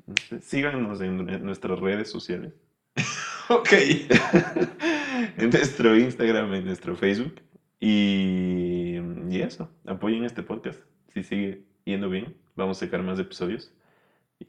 [0.07, 2.53] no sé, síganos en, en nuestras redes sociales.
[3.53, 3.73] Ok.
[5.39, 7.41] en nuestro Instagram, en nuestro Facebook.
[7.81, 8.99] Y,
[9.29, 10.81] y eso, apoyen este podcast.
[11.09, 13.73] Si sigue yendo bien, vamos a sacar más episodios.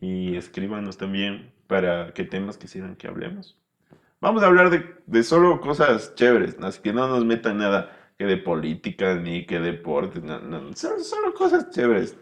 [0.02, 3.58] Y escríbanos también para qué temas quisieran que hablemos.
[4.20, 6.68] Vamos a hablar de, de solo cosas chéveres, ¿no?
[6.68, 11.00] así que no nos metan nada que de política ni que deporte, no, no, solo,
[11.00, 12.18] solo cosas chéveres.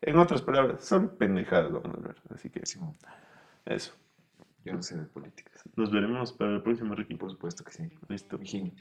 [0.00, 2.16] En otras palabras, solo pendejadas vamos a hablar.
[2.34, 2.96] Así que Simón,
[3.66, 3.92] eso.
[4.64, 5.62] Yo no sé de políticas.
[5.76, 7.16] Nos veremos para el próximo Ricky.
[7.16, 7.90] Por supuesto que sí.
[8.08, 8.38] Listo.
[8.38, 8.72] Mijín.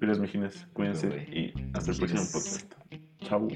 [0.00, 2.72] Pilas, mijines, cuídense y hasta el próximo podcast.
[3.20, 3.46] Chao.